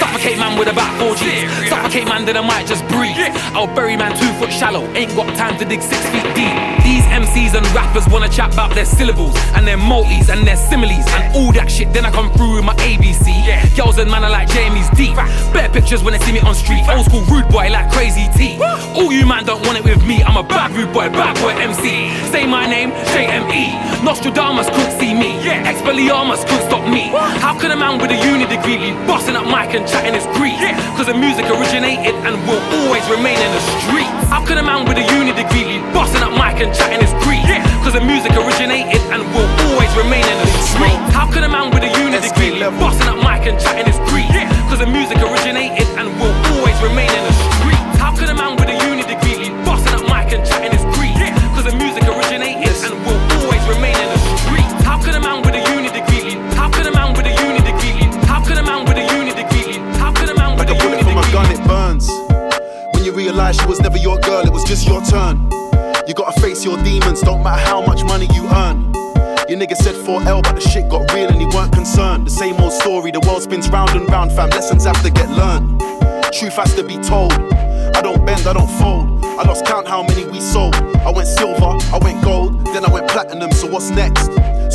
Suffocate 0.00 0.38
man 0.38 0.58
with 0.58 0.68
about 0.68 0.90
four 0.98 1.14
G's. 1.14 1.68
Suffocate 1.68 2.08
man, 2.08 2.24
then 2.24 2.36
I 2.36 2.40
might 2.40 2.66
just 2.66 2.86
breathe. 2.88 3.14
I'll 3.52 3.68
bury 3.68 3.96
man 3.96 4.16
two 4.16 4.32
foot 4.40 4.50
shallow, 4.50 4.82
ain't 4.96 5.14
got 5.14 5.28
time 5.36 5.58
to 5.58 5.64
dig 5.64 5.82
six 5.82 6.00
feet 6.08 6.24
deep. 6.34 6.56
These 6.82 7.04
MCs 7.12 7.52
and 7.54 7.66
rappers 7.76 8.08
wanna 8.08 8.28
chat 8.28 8.52
about 8.52 8.74
their 8.74 8.86
syllables 8.86 9.36
and 9.54 9.66
their 9.66 9.76
multis 9.76 10.30
and 10.30 10.46
their 10.46 10.56
similes 10.56 11.04
and 11.12 11.36
all 11.36 11.52
that 11.52 11.70
shit. 11.70 11.92
Then 11.92 12.06
I 12.06 12.10
come 12.10 12.32
through 12.32 12.56
with 12.56 12.64
my 12.64 12.74
ABC. 12.80 13.28
Girls 13.76 13.98
and 13.98 14.10
man 14.10 14.24
are 14.24 14.30
like 14.30 14.48
Jamie's 14.48 14.88
deep. 14.96 15.14
Bare 15.52 15.68
pictures 15.68 16.02
when 16.02 16.12
they 16.16 16.20
see 16.24 16.32
me 16.32 16.40
on 16.40 16.54
street. 16.54 16.82
Old 16.88 17.04
school 17.04 17.22
rude 17.28 17.48
boy 17.48 17.68
like 17.68 17.92
Crazy 17.92 18.26
T. 18.32 18.56
All 18.96 19.12
you 19.12 19.26
man 19.26 19.44
don't 19.44 19.60
want 19.66 19.76
it 19.76 19.84
with 19.84 20.02
me. 20.06 20.22
I'm 20.24 20.36
a 20.36 20.42
bad 20.42 20.72
rude 20.72 20.92
boy, 20.92 21.12
bad 21.12 21.36
boy 21.44 21.52
MC. 21.60 22.08
Say 22.32 22.46
my 22.46 22.64
name, 22.64 22.90
JME. 23.12 24.02
Nostradamus 24.02 24.68
couldn't 24.70 24.98
see 24.98 25.12
me. 25.12 25.36
Yeah. 25.44 25.70
Expelliarmus 25.70 26.48
couldn't 26.48 26.66
stop 26.72 26.88
me. 26.88 27.12
How 27.44 27.58
could 27.58 27.70
a 27.70 27.76
man 27.76 28.00
with 28.00 28.10
a 28.10 28.18
uni 28.24 28.46
degree 28.46 28.78
be 28.78 28.92
busting 29.06 29.36
up 29.36 29.44
mic 29.44 29.74
and 29.76 29.86
chatting 29.90 30.10
grief? 30.40 30.56
Yeah. 30.56 30.72
Cause 30.96 31.06
the 31.06 31.14
music 31.14 31.44
originated 31.52 32.16
and 32.24 32.34
will 32.48 32.62
always 32.80 33.04
remain 33.12 33.36
in 33.36 33.50
the 33.52 33.62
streets. 33.84 34.08
How 34.32 34.40
could 34.40 34.56
a 34.56 34.64
man 34.64 34.88
with 34.88 34.96
a 34.96 35.04
uni 35.12 35.36
degree 35.36 35.68
be 35.68 35.76
busting 35.92 36.24
up 36.24 36.32
mic 36.32 36.64
and 36.64 36.72
chatting 36.72 37.04
his 37.04 37.12
grief? 37.20 37.44
Yeah. 37.44 37.60
Cause 37.84 37.92
the 37.92 38.00
music 38.00 38.32
originated 38.32 39.02
and 39.12 39.20
will 39.36 39.50
always 39.68 39.92
remain 40.00 40.24
in 40.24 40.38
the 40.40 40.48
streets. 40.64 41.12
How 41.12 41.28
could 41.28 41.44
a 41.44 41.50
man 41.52 41.68
with 41.74 41.84
a 41.84 41.92
uni 42.00 42.16
degree 42.24 42.56
be 42.56 42.64
busting 42.80 43.08
up 43.12 43.20
mic 43.20 43.44
and 43.44 43.60
chatting 43.60 43.84
his 43.84 44.00
grief? 44.08 44.32
Yeah. 44.32 44.48
Cause 44.72 44.80
the 44.80 44.88
music 44.88 45.20
originated 45.20 45.86
and 46.00 46.08
will 46.16 46.34
always 46.56 46.78
remain 46.80 47.12
in 47.12 47.22
the 47.28 47.34
streets. 47.60 48.00
How 48.00 48.16
could 48.16 48.32
a 48.32 48.34
man 48.34 48.56
with 48.56 48.72
a 48.72 48.76
uni 48.88 49.04
degree 49.04 49.36
be 49.44 49.48
busting 49.68 49.92
up 49.92 50.04
mic 50.08 50.32
and 50.32 50.40
chatting 50.46 50.72
his 50.72 50.79
realize 63.30 63.56
she 63.56 63.66
was 63.66 63.80
never 63.80 63.96
your 63.96 64.18
girl, 64.18 64.44
it 64.44 64.52
was 64.52 64.64
just 64.64 64.88
your 64.88 65.00
turn. 65.02 65.36
You 66.08 66.14
gotta 66.14 66.40
face 66.40 66.64
your 66.64 66.76
demons, 66.82 67.20
don't 67.20 67.44
matter 67.44 67.62
how 67.62 67.80
much 67.80 68.02
money 68.02 68.26
you 68.34 68.42
earn. 68.48 68.92
Your 69.48 69.58
nigga 69.58 69.76
said 69.76 69.94
4L, 69.94 70.42
but 70.42 70.54
the 70.54 70.60
shit 70.60 70.88
got 70.88 71.12
real 71.12 71.28
and 71.28 71.40
he 71.40 71.46
weren't 71.46 71.72
concerned. 71.72 72.26
The 72.26 72.30
same 72.30 72.56
old 72.56 72.72
story, 72.72 73.12
the 73.12 73.20
world 73.20 73.42
spins 73.42 73.68
round 73.68 73.90
and 73.90 74.08
round, 74.10 74.32
fam. 74.32 74.50
Lessons 74.50 74.84
have 74.84 75.00
to 75.04 75.10
get 75.10 75.28
learned. 75.30 75.80
Truth 76.32 76.56
has 76.56 76.74
to 76.74 76.82
be 76.82 76.96
told. 76.98 77.32
I 77.94 78.00
don't 78.02 78.24
bend, 78.26 78.48
I 78.48 78.52
don't 78.52 78.70
fold. 78.82 79.24
I 79.24 79.44
lost 79.46 79.64
count 79.64 79.86
how 79.86 80.02
many 80.02 80.24
we 80.24 80.40
sold. 80.40 80.74
I 80.74 81.10
went 81.10 81.28
silver, 81.28 81.78
I 81.94 81.98
went 82.02 82.24
gold, 82.24 82.66
then 82.74 82.84
I 82.84 82.90
went 82.90 83.08
platinum, 83.08 83.52
so 83.52 83.68
what's 83.68 83.90
next? 83.90 84.28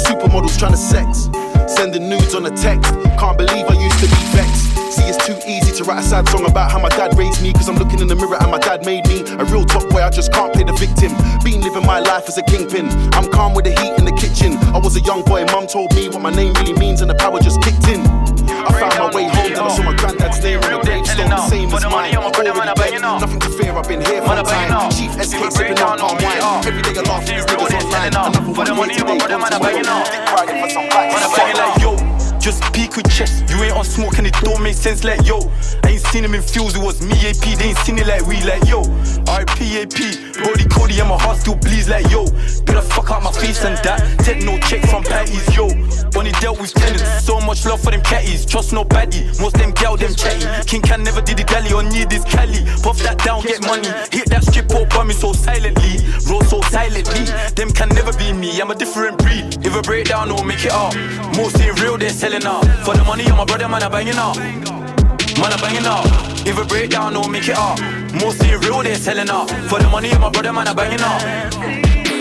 Supermodels 0.07 0.57
trying 0.57 0.71
to 0.71 0.77
sex, 0.77 1.27
sending 1.69 2.09
nudes 2.09 2.35
on 2.35 2.45
a 2.45 2.51
text. 2.51 2.93
Can't 3.19 3.37
believe 3.37 3.65
I 3.67 3.73
used 3.73 3.99
to 3.99 4.07
be 4.07 4.21
vexed. 4.35 4.75
See, 4.95 5.03
it's 5.03 5.23
too 5.25 5.37
easy 5.47 5.71
to 5.73 5.83
write 5.83 5.99
a 5.99 6.03
sad 6.03 6.27
song 6.29 6.45
about 6.45 6.71
how 6.71 6.79
my 6.79 6.89
dad 6.89 7.17
raised 7.17 7.41
me. 7.41 7.53
Cause 7.53 7.67
I'm 7.67 7.75
looking 7.75 7.99
in 7.99 8.07
the 8.07 8.15
mirror 8.15 8.37
and 8.39 8.51
my 8.51 8.59
dad 8.59 8.85
made 8.85 9.07
me 9.07 9.21
a 9.21 9.45
real 9.45 9.65
top 9.65 9.89
boy. 9.89 10.01
I 10.01 10.09
just 10.09 10.31
can't 10.31 10.53
play 10.53 10.63
the 10.63 10.73
victim. 10.73 11.11
Been 11.43 11.61
living 11.61 11.85
my 11.85 11.99
life 11.99 12.27
as 12.27 12.37
a 12.37 12.43
kingpin. 12.43 12.87
I'm 13.13 13.29
calm 13.31 13.53
with 13.53 13.65
the 13.65 13.71
heat 13.71 13.93
in 13.97 14.05
the 14.05 14.13
kitchen. 14.13 14.57
I 14.73 14.79
was 14.79 14.95
a 14.95 15.01
young 15.01 15.23
boy, 15.23 15.45
mum 15.45 15.67
told 15.67 15.93
me 15.95 16.09
what 16.09 16.21
my 16.21 16.31
name 16.31 16.53
really 16.53 16.73
means, 16.73 17.01
and 17.01 17.09
the 17.09 17.15
power 17.15 17.39
just 17.39 17.61
kicked 17.61 17.87
in. 17.87 18.24
I 18.65 18.71
found 18.79 18.97
my 18.97 19.15
way 19.15 19.25
home, 19.29 19.65
I 19.65 19.75
saw 19.75 19.83
my 19.83 19.95
granddad's 19.95 20.41
name 20.41 20.59
on 20.63 20.71
the 20.71 20.79
gravestone, 20.81 21.29
the 21.29 21.47
same 21.47 21.73
as 21.73 21.85
mine. 21.85 22.15
Already 22.15 22.51
dead, 22.51 23.01
nothing 23.01 23.39
to 23.39 23.49
fear, 23.49 23.73
I've 23.73 23.87
been 23.87 24.01
here 24.01 24.21
for 24.21 24.33
a 24.33 24.43
time. 24.43 24.91
Chief 24.91 25.11
SK 25.13 25.51
sipping 25.51 25.79
on 25.79 25.99
palm 25.99 26.17
wine. 26.17 26.65
Every 26.65 26.81
day 26.81 26.97
I 26.97 27.01
laugh, 27.05 27.25
these 27.25 27.45
niggas 27.45 27.83
online. 27.83 28.13
Another 28.15 28.75
one 28.75 28.89
here 28.89 29.05
today, 29.05 29.17
going 29.17 29.41
to 29.41 29.59
tomorrow. 29.59 30.03
Dick 30.09 30.31
riding 30.33 30.61
for 30.63 30.69
some 30.69 30.89
bikes. 30.89 31.81
yo. 31.81 32.14
Just 32.45 32.61
peek 32.73 32.95
with 32.95 33.09
chest. 33.09 33.49
You 33.49 33.57
ain't 33.63 33.75
on 33.75 33.83
smoke 33.83 34.19
and 34.19 34.27
it 34.27 34.35
don't 34.43 34.61
make 34.61 34.75
sense 34.75 35.03
like 35.03 35.25
yo. 35.25 35.39
I 35.83 35.97
ain't 35.97 36.01
seen 36.01 36.23
him 36.23 36.35
in 36.35 36.43
fields, 36.43 36.75
it 36.75 36.83
was 36.83 37.01
me 37.01 37.17
AP. 37.25 37.57
They 37.57 37.73
ain't 37.73 37.77
seen 37.79 37.97
it 37.97 38.05
like 38.05 38.21
we 38.27 38.37
like 38.45 38.69
yo. 38.69 38.83
RIP 39.25 39.65
AP. 39.73 39.97
Brody 40.37 40.65
Cody 40.69 40.99
and 40.99 41.09
my 41.09 41.17
heart 41.17 41.39
still 41.39 41.55
bleeds 41.55 41.89
like 41.89 42.05
yo. 42.11 42.29
Better 42.69 42.85
fuck 42.85 43.09
out 43.09 43.23
my 43.23 43.31
face 43.31 43.65
and 43.65 43.75
that. 43.81 43.97
Take 44.19 44.43
no 44.43 44.59
check 44.59 44.85
from 44.85 45.01
patties, 45.01 45.41
yo. 45.57 45.65
Only 46.13 46.33
dealt 46.37 46.61
with 46.61 46.71
tenants. 46.71 47.25
So 47.25 47.41
much 47.41 47.65
love 47.65 47.81
for 47.81 47.89
them 47.89 48.01
catties. 48.01 48.45
Trust 48.47 48.73
nobody. 48.73 49.25
Most 49.41 49.57
them 49.57 49.71
gal 49.71 49.97
them 49.97 50.13
chatty. 50.13 50.45
King 50.69 50.83
can 50.83 51.01
never 51.01 51.21
did 51.21 51.37
the 51.37 51.43
galley 51.45 51.73
or 51.73 51.81
need 51.81 52.11
this 52.11 52.25
Cali. 52.25 52.61
Puff 52.85 53.01
that 53.01 53.17
down, 53.25 53.41
get 53.41 53.65
money. 53.65 53.89
Hit 54.13 54.29
that 54.29 54.43
strip 54.43 54.69
or 54.69 54.85
me 55.03 55.15
so 55.15 55.33
silently. 55.33 55.97
Roll 56.29 56.43
so 56.43 56.61
silently. 56.69 57.25
Them 57.55 57.71
can 57.71 57.89
never 57.89 58.13
be 58.13 58.33
me. 58.33 58.61
I'm 58.61 58.69
a 58.69 58.75
different 58.75 59.17
breed. 59.17 59.65
If 59.65 59.75
a 59.75 59.81
breakdown, 59.81 60.29
don't 60.29 60.45
make 60.45 60.63
it 60.63 60.71
up. 60.71 60.93
Most 61.35 61.59
ain't 61.59 61.81
real, 61.81 61.97
they're 61.97 62.09
selling 62.09 62.34
banging 62.39 62.47
up. 62.47 62.85
For 62.85 62.93
the 62.95 63.03
money, 63.03 63.25
I'm 63.25 63.37
my 63.37 63.45
brother, 63.45 63.67
man, 63.67 63.83
I 63.83 63.89
banging 63.89 64.17
up. 64.17 64.37
Man, 64.37 65.51
I 65.51 65.57
banging 65.61 65.85
up. 65.85 66.05
If 66.45 66.57
a 66.57 66.65
breakdown, 66.65 67.13
don't 67.13 67.31
make 67.31 67.47
it 67.47 67.57
up. 67.57 67.79
Mostly 68.13 68.55
real, 68.55 68.83
they're 68.83 68.95
selling 68.95 69.29
up. 69.29 69.49
For 69.69 69.79
the 69.79 69.87
money, 69.89 70.11
I'm 70.11 70.21
my 70.21 70.29
brother, 70.29 70.53
man, 70.53 70.67
I 70.67 70.73
banging 70.73 71.01
up. 71.01 71.21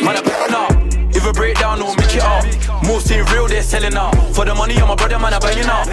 Man, 0.05 0.17
I 0.17 0.23
banging 0.23 0.55
up. 0.55 1.15
If 1.15 1.27
a 1.27 1.33
breakdown, 1.33 1.79
don't 1.79 1.97
make 1.99 2.15
it 2.15 2.23
up. 2.23 2.45
Mostly 2.85 3.23
real, 3.33 3.49
they're 3.49 3.62
selling 3.62 3.97
up. 3.97 4.15
For 4.35 4.45
the 4.45 4.55
money, 4.55 4.77
I'm 4.77 4.89
my 4.89 4.95
brother, 4.95 5.19
man, 5.19 5.35
I 5.35 5.39
banging 5.39 5.67
up. 5.67 5.87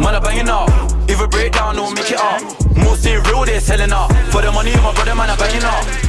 Man, 0.00 0.14
I 0.14 0.20
banging 0.20 0.48
up. 0.48 0.68
If 1.08 1.20
a 1.20 1.28
breakdown, 1.28 1.76
don't 1.76 1.94
make 1.94 2.10
it 2.10 2.20
up. 2.20 2.42
Mostly 2.76 3.16
real, 3.16 3.44
they're 3.44 3.60
selling 3.60 3.92
up. 3.92 4.12
For 4.30 4.42
the 4.42 4.52
money, 4.52 4.72
I'm 4.72 4.82
my 4.82 4.94
brother, 4.94 5.14
man, 5.14 5.30
I 5.30 5.36
banging 5.36 5.64
up. 5.64 6.05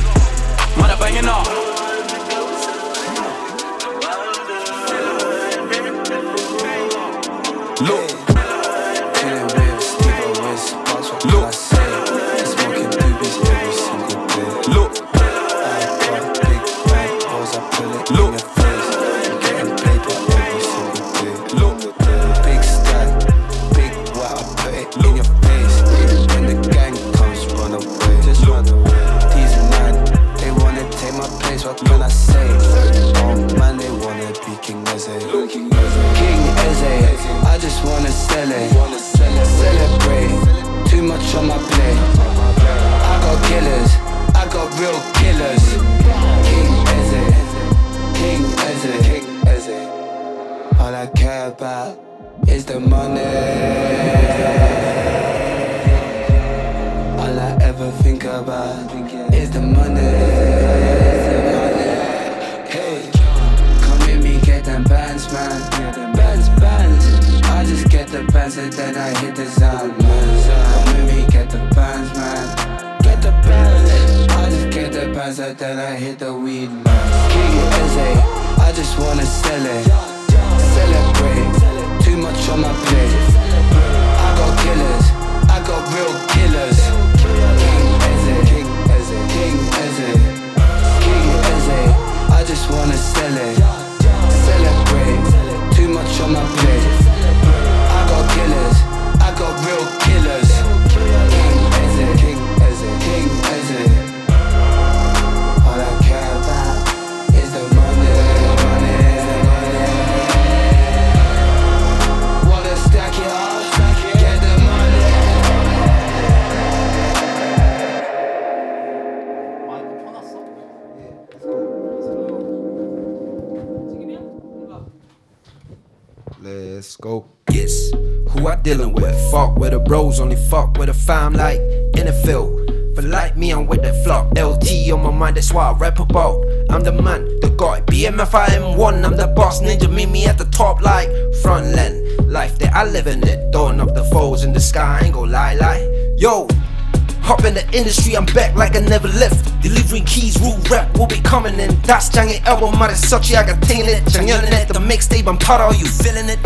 That's 152.57 152.57
장의 152.57 152.57
album, 152.57 152.79
말에 152.79 152.95
such 152.95 153.35
I 153.35 153.45
got 153.45 153.71
it. 153.71 154.05
작년에 154.07 154.67
the 154.69 154.81
mixtape, 154.81 155.27
I'm 155.27 155.37
proud 155.37 155.61
of 155.61 155.77
you 155.77 155.87
feeling 155.87 156.29
it. 156.29 156.39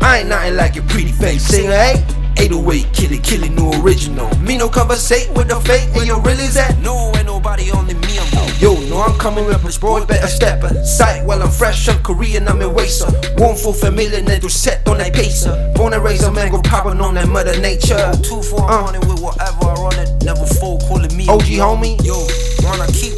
I 0.00 0.20
ain't 0.20 0.28
nothing 0.28 0.56
like 0.56 0.74
your 0.74 0.84
pretty 0.84 1.12
face 1.12 1.44
singer, 1.44 1.72
hey? 1.72 2.04
808, 2.36 2.92
kill 2.92 3.12
it, 3.12 3.22
kill 3.22 3.44
it, 3.44 3.52
new 3.52 3.70
original. 3.82 4.28
Me 4.38 4.56
no 4.56 4.68
conversate 4.68 5.30
with 5.36 5.48
the 5.48 5.56
fake, 5.60 5.94
where 5.94 6.04
your 6.04 6.20
real 6.20 6.38
is 6.40 6.56
at? 6.56 6.78
No, 6.80 7.12
ain't 7.16 7.26
nobody 7.26 7.70
only 7.70 7.94
me, 7.94 8.18
I'm 8.18 8.34
Yo, 8.58 8.74
no, 8.88 9.02
I'm 9.02 9.18
coming 9.18 9.44
with 9.44 9.62
a 9.62 9.80
boy, 9.80 10.04
better 10.06 10.28
step 10.28 10.62
Sight 10.84 11.24
while 11.24 11.42
I'm 11.42 11.50
fresh, 11.50 11.88
I'm 11.88 12.02
Korean, 12.02 12.48
I'm 12.48 12.62
a 12.62 12.68
racer. 12.68 13.10
One 13.36 13.56
full 13.56 13.72
familiar, 13.72 14.22
need 14.22 14.42
to 14.42 14.48
set 14.48 14.86
on 14.88 14.98
that 14.98 15.12
pacer. 15.12 15.72
Born 15.74 15.92
and 15.92 16.02
raised 16.02 16.24
a 16.24 16.32
man, 16.32 16.50
go 16.50 16.62
poppin' 16.62 17.00
on 17.00 17.14
that 17.14 17.28
mother 17.28 17.58
nature. 17.60 18.12
Two 18.22 18.42
for 18.42 18.62
uh. 18.62 18.84
running 18.84 19.06
with 19.08 19.20
whatever 19.20 19.66
I 19.66 19.74
run 19.74 19.98
it, 19.98 20.24
never 20.24 20.46
fall, 20.46 20.80
calling 20.88 21.14
me 21.16 21.28
OG 21.28 21.60
homie. 21.60 22.02
Yo, 22.04 22.16
wanna 22.64 22.86
keep 22.92 23.17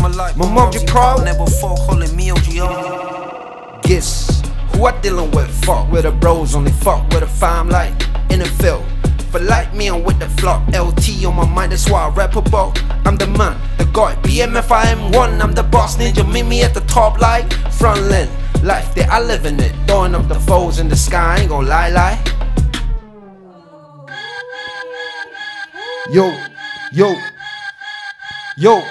my 0.00 0.08
life. 0.08 0.36
My 0.36 0.52
mom, 0.52 0.72
you 0.72 0.80
proud? 0.86 1.24
Never 1.24 1.46
fall, 1.46 1.76
calling 1.86 2.14
me 2.16 2.30
OG 2.30 2.38
homie. 2.38 3.82
Guess 3.82 4.42
who 4.72 4.86
I 4.86 5.00
dealing 5.00 5.30
with? 5.32 5.50
Fuck 5.64 5.90
with 5.90 6.04
the 6.04 6.12
bros, 6.12 6.54
only 6.54 6.72
fuck 6.72 7.08
with 7.08 7.22
a 7.22 7.26
fam 7.26 7.68
like 7.68 7.96
NFL. 8.28 8.84
But 9.32 9.42
like 9.42 9.72
me, 9.74 9.88
I'm 9.88 10.02
with 10.02 10.18
the 10.18 10.28
flock. 10.28 10.66
LT 10.68 11.24
on 11.24 11.36
my 11.36 11.46
mind, 11.46 11.72
that's 11.72 11.88
why 11.88 12.06
I 12.06 12.08
rap 12.10 12.34
about. 12.34 12.82
I'm 13.06 13.16
the 13.16 13.28
man, 13.28 13.60
the 13.78 13.84
guy. 13.84 14.16
BMF, 14.22 14.70
I 14.70 14.90
am 14.90 15.12
one. 15.12 15.40
I'm 15.40 15.52
the 15.52 15.62
boss 15.62 15.96
ninja. 15.96 16.30
Meet 16.30 16.46
me 16.46 16.62
at 16.62 16.74
the 16.74 16.80
top, 16.82 17.20
like 17.20 17.52
front 17.72 18.02
line. 18.10 18.28
Life 18.64 18.94
that 18.96 19.08
I 19.08 19.20
live 19.20 19.46
in 19.46 19.60
it. 19.60 19.72
Throwing 19.86 20.14
up 20.14 20.26
the 20.28 20.38
foes 20.40 20.80
in 20.80 20.88
the 20.88 20.96
sky. 20.96 21.38
Ain't 21.40 21.50
gon' 21.50 21.66
lie, 21.66 21.90
lie. 21.90 22.18
Yo, 26.10 26.36
yo, 26.90 27.14
yo. 28.56 28.82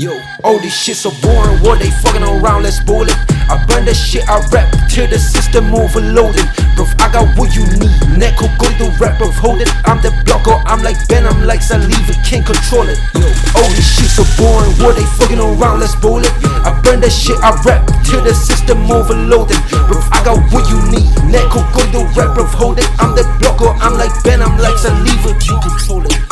Yo, 0.00 0.16
all 0.44 0.56
this 0.56 0.72
shit 0.72 0.96
so 0.96 1.12
boring, 1.20 1.60
what 1.60 1.76
they 1.76 1.92
fucking 2.00 2.24
around, 2.24 2.64
let's 2.64 2.80
boil 2.80 3.04
it. 3.04 3.12
I 3.52 3.60
burn 3.68 3.84
the 3.84 3.92
shit 3.92 4.24
I 4.32 4.40
rap 4.48 4.72
till 4.88 5.04
the 5.04 5.20
system 5.20 5.68
overloaded. 5.76 6.40
Bro, 6.72 6.88
I 7.04 7.12
got 7.12 7.28
what 7.36 7.52
you 7.52 7.68
need. 7.76 7.92
Neko 8.16 8.48
go 8.56 8.64
the 8.80 8.88
rap 8.96 9.20
of 9.20 9.36
hold 9.36 9.60
it. 9.60 9.68
I'm 9.84 10.00
the 10.00 10.08
blocker, 10.24 10.56
I'm 10.64 10.80
like 10.80 10.96
Ben, 11.12 11.28
I'm 11.28 11.44
like 11.44 11.60
Saliva, 11.60 12.16
can't 12.24 12.40
control 12.48 12.88
it. 12.88 12.96
Yo, 13.12 13.28
all 13.60 13.68
this 13.76 13.84
shit 13.92 14.08
so 14.08 14.24
boring, 14.40 14.72
what 14.80 14.96
they 14.96 15.04
fucking 15.20 15.36
around, 15.36 15.84
let's 15.84 15.92
boil 16.00 16.24
it. 16.24 16.32
I 16.64 16.72
burn 16.80 17.04
the 17.04 17.12
shit 17.12 17.36
I 17.44 17.52
rap 17.68 17.84
till 18.00 18.24
the 18.24 18.32
system 18.32 18.80
overloaded. 18.88 19.60
Bro, 19.84 20.00
I 20.16 20.24
got 20.24 20.40
what 20.48 20.64
you 20.72 20.80
need. 20.88 21.12
Neko 21.28 21.60
go 21.76 21.84
the 21.92 22.08
rap 22.16 22.40
of 22.40 22.48
hold 22.56 22.80
it. 22.80 22.88
I'm 22.96 23.12
the 23.12 23.28
blocker, 23.36 23.68
I'm 23.84 24.00
like 24.00 24.16
Ben, 24.24 24.40
I'm 24.40 24.56
like 24.56 24.80
Saliva, 24.80 25.36
can't 25.36 25.60
control 25.60 26.08
it. 26.08 26.29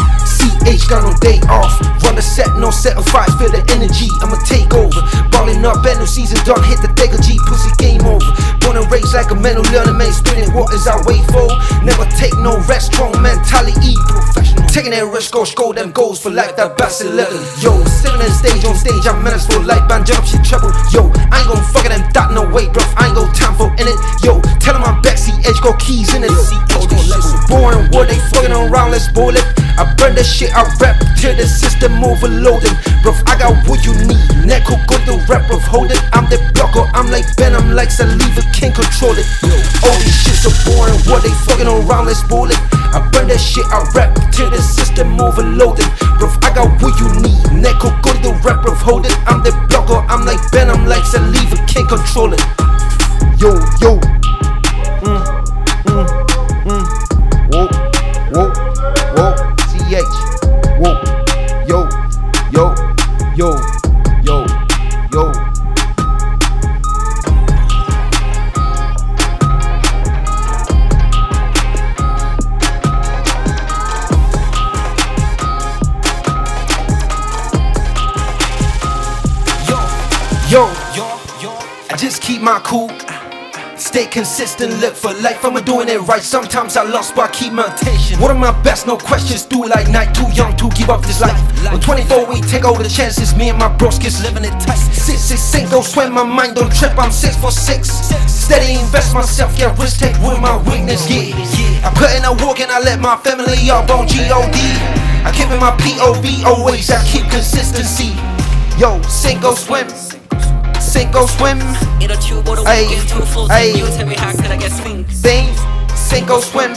CH 0.68 0.88
got 0.88 1.02
no 1.02 1.16
day 1.20 1.40
off. 1.48 1.80
Run 2.04 2.16
the 2.16 2.22
set, 2.22 2.56
no 2.56 2.70
set 2.70 2.96
of 2.96 3.06
five, 3.06 3.28
feel 3.38 3.48
the 3.48 3.64
energy. 3.72 4.08
I'ma 4.20 4.36
take 4.44 4.74
over. 4.74 5.00
Ballin' 5.30 5.64
up, 5.64 5.82
bad 5.82 5.98
new 5.98 6.06
season 6.06 6.36
done, 6.44 6.62
hit 6.62 6.82
the 6.82 6.88
Dega 6.88 7.16
G, 7.24 7.38
pussy 7.46 7.72
game 7.78 8.04
over. 8.04 8.28
Born 8.60 8.76
and 8.76 8.90
raised 8.92 9.14
like 9.14 9.30
a 9.30 9.34
mental 9.34 9.64
learner, 9.72 9.94
man, 9.94 10.12
spinning 10.12 10.52
what 10.52 10.72
is 10.74 10.86
our 10.86 11.00
way 11.06 11.20
for? 11.32 11.48
Never 11.84 12.04
take 12.20 12.36
no 12.38 12.60
rest, 12.68 12.92
strong 12.92 13.16
mentality, 13.22 13.96
professional. 14.08 14.57
Taking 14.68 14.92
that 14.92 15.08
risk, 15.08 15.32
go 15.32 15.44
score 15.44 15.72
them 15.72 15.90
goals 15.90 16.20
for 16.20 16.30
like 16.30 16.54
that 16.54 16.76
bass 16.76 17.00
11. 17.00 17.24
Yo, 17.58 17.72
seven 17.88 18.20
on 18.20 18.30
stage, 18.30 18.62
on 18.68 18.76
stage, 18.76 19.00
I'm 19.08 19.24
menaceful 19.24 19.64
like 19.64 19.88
band 19.88 20.06
jump, 20.06 20.28
shit 20.28 20.44
trouble. 20.44 20.70
Yo, 20.92 21.08
I 21.32 21.40
ain't 21.40 21.48
gon' 21.48 21.64
fuck 21.72 21.88
them 21.88 22.04
that 22.14 22.30
no 22.36 22.44
way, 22.46 22.68
bro. 22.68 22.84
I 22.94 23.10
ain't 23.10 23.16
gon' 23.16 23.32
time 23.32 23.56
for 23.56 23.72
in 23.80 23.88
it. 23.88 23.98
Yo, 24.22 24.38
tell 24.60 24.76
them 24.76 24.84
I'm 24.84 25.00
back, 25.00 25.16
see 25.16 25.34
edge, 25.48 25.58
go 25.64 25.72
keys 25.80 26.12
in 26.14 26.22
it. 26.22 26.30
Oh, 26.30 26.84
this 26.86 27.00
shit 27.10 27.24
so 27.24 27.36
boring, 27.48 27.90
what 27.90 28.12
they 28.12 28.20
fucking 28.30 28.52
around, 28.52 28.92
let's 28.92 29.08
boil 29.10 29.34
it. 29.34 29.46
I 29.80 29.88
burn 29.96 30.14
the 30.14 30.22
shit 30.22 30.52
I 30.52 30.62
rap 30.78 31.00
till 31.16 31.34
the 31.34 31.48
system 31.48 31.98
overloading. 32.04 32.76
Bro, 33.02 33.18
I 33.24 33.40
got 33.40 33.56
what 33.66 33.82
you 33.82 33.96
need. 34.04 34.22
Neko 34.46 34.78
go 34.86 34.94
the 35.08 35.16
rap 35.26 35.48
of 35.50 35.64
hold 35.64 35.90
it. 35.90 35.98
I'm 36.12 36.28
the 36.28 36.38
blocker, 36.54 36.86
I'm 36.94 37.10
like 37.10 37.24
Ben, 37.34 37.56
I'm 37.56 37.72
like 37.72 37.90
Saliva, 37.90 38.44
can't 38.54 38.74
control 38.76 39.16
it. 39.16 39.26
Yo, 39.42 39.56
all 39.88 39.98
these 39.98 40.14
shit 40.22 40.38
so 40.38 40.52
boring, 40.68 40.98
what 41.08 41.24
they 41.24 41.32
fucking 41.50 41.66
around, 41.66 42.06
let's 42.06 42.20
spoil 42.20 42.50
it. 42.52 42.77
I 42.94 43.04
burn 43.12 43.28
that 43.28 43.38
shit 43.38 43.66
I 43.68 43.84
rap 43.94 44.14
till 44.32 44.50
the 44.50 44.60
system 44.62 45.20
overloading. 45.20 45.88
Bro, 46.18 46.32
I 46.42 46.52
got 46.54 46.68
what 46.80 46.94
you 47.00 47.08
need. 47.20 47.38
Neko 47.52 47.92
go 48.02 48.12
to 48.12 48.20
the 48.20 48.32
rap 48.44 48.64
of 48.66 48.78
hold 48.80 49.06
it. 49.06 49.14
I'm 49.26 49.42
the 49.42 49.52
blocker, 49.68 50.00
I'm 50.08 50.24
like 50.24 50.40
Ben, 50.50 50.70
I'm 50.70 50.86
like 50.86 51.04
Saliva, 51.04 51.56
can't 51.66 51.88
control 51.88 52.32
it. 52.32 52.42
Yo, 53.38 53.54
yo. 53.80 54.00
Yo, 80.48 80.64
yo, 80.96 81.04
yo, 81.42 81.52
I 81.90 81.96
just 81.98 82.22
keep 82.22 82.40
my 82.40 82.58
cool. 82.64 82.88
Stay 83.76 84.06
consistent, 84.06 84.72
live 84.80 84.96
for 84.96 85.12
life. 85.20 85.44
I'ma 85.44 85.60
doing 85.60 85.90
it 85.90 86.00
right. 86.08 86.22
Sometimes 86.22 86.74
I 86.78 86.84
lost, 86.88 87.14
but 87.14 87.28
I 87.28 87.32
keep 87.32 87.52
my 87.52 87.70
attention. 87.70 88.18
One 88.18 88.30
of 88.30 88.38
my 88.38 88.56
best, 88.62 88.86
no 88.86 88.96
questions. 88.96 89.44
Do 89.44 89.66
like 89.66 89.90
night. 89.90 90.14
Too 90.14 90.24
young 90.32 90.56
to 90.56 90.70
give 90.70 90.88
up 90.88 91.02
this 91.02 91.20
life. 91.20 91.36
On 91.70 91.78
24, 91.78 92.24
we 92.24 92.40
take 92.40 92.64
all 92.64 92.72
the 92.72 92.88
chances. 92.88 93.36
Me 93.36 93.50
and 93.50 93.58
my 93.58 93.68
bros 93.68 93.98
kids 93.98 94.22
living 94.22 94.42
it 94.42 94.56
tight. 94.58 94.80
Six, 94.88 95.20
six, 95.20 95.42
sink, 95.42 95.70
go 95.70 95.82
swim. 95.82 96.14
My 96.14 96.24
mind 96.24 96.56
don't 96.56 96.72
trip. 96.72 96.96
I'm 96.96 97.12
six 97.12 97.36
for 97.36 97.50
six. 97.50 97.90
Steady 98.24 98.80
invest 98.80 99.12
myself. 99.12 99.52
Yeah, 99.58 99.76
risk 99.76 100.00
take 100.00 100.16
with 100.24 100.40
my 100.40 100.56
weakness. 100.64 101.04
Yeah, 101.12 101.84
I 101.84 101.92
put 101.92 102.08
in 102.16 102.24
a 102.24 102.32
work 102.32 102.60
and 102.60 102.72
I 102.72 102.80
let 102.80 103.00
my 103.00 103.18
family 103.18 103.68
up 103.68 103.90
on 103.90 104.08
God. 104.08 104.48
I 105.28 105.30
keep 105.36 105.52
in 105.52 105.60
my 105.60 105.76
POV 105.76 106.44
always. 106.46 106.88
I 106.88 107.04
keep 107.04 107.28
consistency. 107.28 108.16
Yo, 108.80 108.96
sink, 109.02 109.42
go 109.42 109.54
swim 109.54 110.07
sink 110.88 111.14
or 111.14 111.28
swim. 111.28 111.60
In 112.00 112.10
a 112.10 112.16
tube 112.16 112.48
or 112.48 112.56
the 112.56 112.64
weekend, 112.64 113.08
two 113.08 113.20
flows 113.28 113.50
ay. 113.50 113.76
you 113.76 113.86
tell 113.92 114.06
me 114.08 114.16
how 114.16 114.32
could 114.32 114.50
I 114.50 114.56
get 114.56 114.72
swing? 114.72 115.06
Sing, 115.10 115.52
sink 115.94 116.30
or 116.30 116.40
swim, 116.40 116.74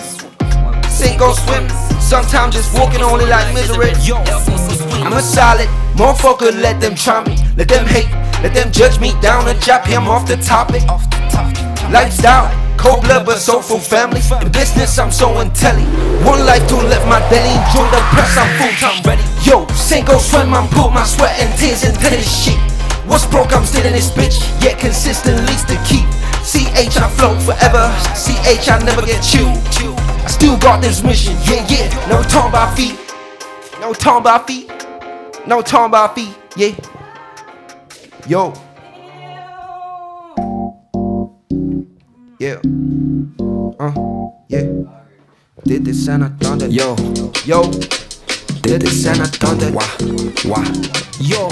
sink 0.92 1.22
or 1.22 1.34
swim. 1.34 1.70
Sometimes 2.04 2.56
just 2.56 2.78
walking 2.78 3.02
only 3.02 3.26
like 3.26 3.48
misery. 3.54 3.92
I'm 5.02 5.14
a 5.14 5.22
solid 5.22 5.70
motherfucker, 5.96 6.52
let 6.62 6.82
them 6.82 6.94
try 6.94 7.24
me, 7.24 7.38
let 7.56 7.70
them 7.70 7.88
hate, 7.88 8.12
let 8.44 8.54
them 8.54 8.72
judge 8.72 9.00
me 9.00 9.16
down 9.22 9.48
and 9.48 9.60
chop 9.62 9.86
him 9.86 10.08
off 10.08 10.28
the 10.28 10.36
topic. 10.38 10.84
Lights 11.90 12.24
out, 12.26 12.52
cold 12.78 13.04
blood 13.04 13.26
but 13.26 13.40
soulful 13.40 13.80
family. 13.80 14.20
In 14.42 14.52
business, 14.52 15.00
I'm 15.00 15.12
so 15.12 15.40
intelligent. 15.40 15.88
One 16.28 16.46
life 16.46 16.68
to 16.68 16.76
live 16.76 17.08
my 17.08 17.20
belly, 17.32 17.56
enjoy 17.64 17.88
the 17.96 18.02
press, 18.12 18.36
I'm 18.36 18.52
full 18.60 18.76
time 18.76 19.04
ready. 19.08 19.24
Yo, 19.48 19.66
sink 19.74 20.10
or 20.10 20.20
swim, 20.20 20.54
I'm 20.54 20.68
put 20.70 20.92
my 20.92 21.06
sweat 21.06 21.40
and 21.40 21.58
tears 21.58 21.84
into 21.84 22.10
this 22.10 22.28
shit. 22.28 22.71
What's 23.06 23.26
broke, 23.26 23.54
I'm 23.54 23.66
still 23.66 23.86
in 23.86 23.94
this 23.94 24.12
bitch, 24.12 24.40
yet 24.64 24.80
consistently 24.80 25.56
the 25.68 25.78
keep. 25.88 26.06
CH, 26.44 26.98
I 26.98 27.10
float 27.10 27.42
forever. 27.42 27.90
CH, 28.16 28.70
I 28.70 28.80
never 28.84 29.02
get 29.02 29.22
chewed. 29.22 29.58
I 30.24 30.28
still 30.28 30.58
got 30.58 30.82
this 30.82 31.04
mission, 31.04 31.34
yeah, 31.46 31.66
yeah. 31.68 32.08
No 32.08 32.22
talking 32.24 32.50
about 32.50 32.76
feet, 32.76 32.98
no 33.80 33.94
talking 33.94 34.22
about 34.22 34.48
feet, 34.48 34.70
no 35.48 35.62
talking 35.62 35.88
about 35.88 36.16
feet, 36.16 36.36
yeah. 36.56 36.76
Yo. 38.28 38.54
Yeah. 42.40 42.60
Uh, 43.80 44.30
yeah. 44.48 44.66
Did 45.64 45.86
this 45.86 46.08
and 46.08 46.24
I 46.24 46.30
thunder. 46.30 46.68
Yo. 46.68 46.96
Yo. 47.46 47.72
Did 48.62 48.82
this 48.84 49.06
and 49.06 49.22
I 49.22 49.26
thunder. 49.26 49.72
Why? 49.72 49.86
Why? 50.46 50.64
Yo. 51.20 51.50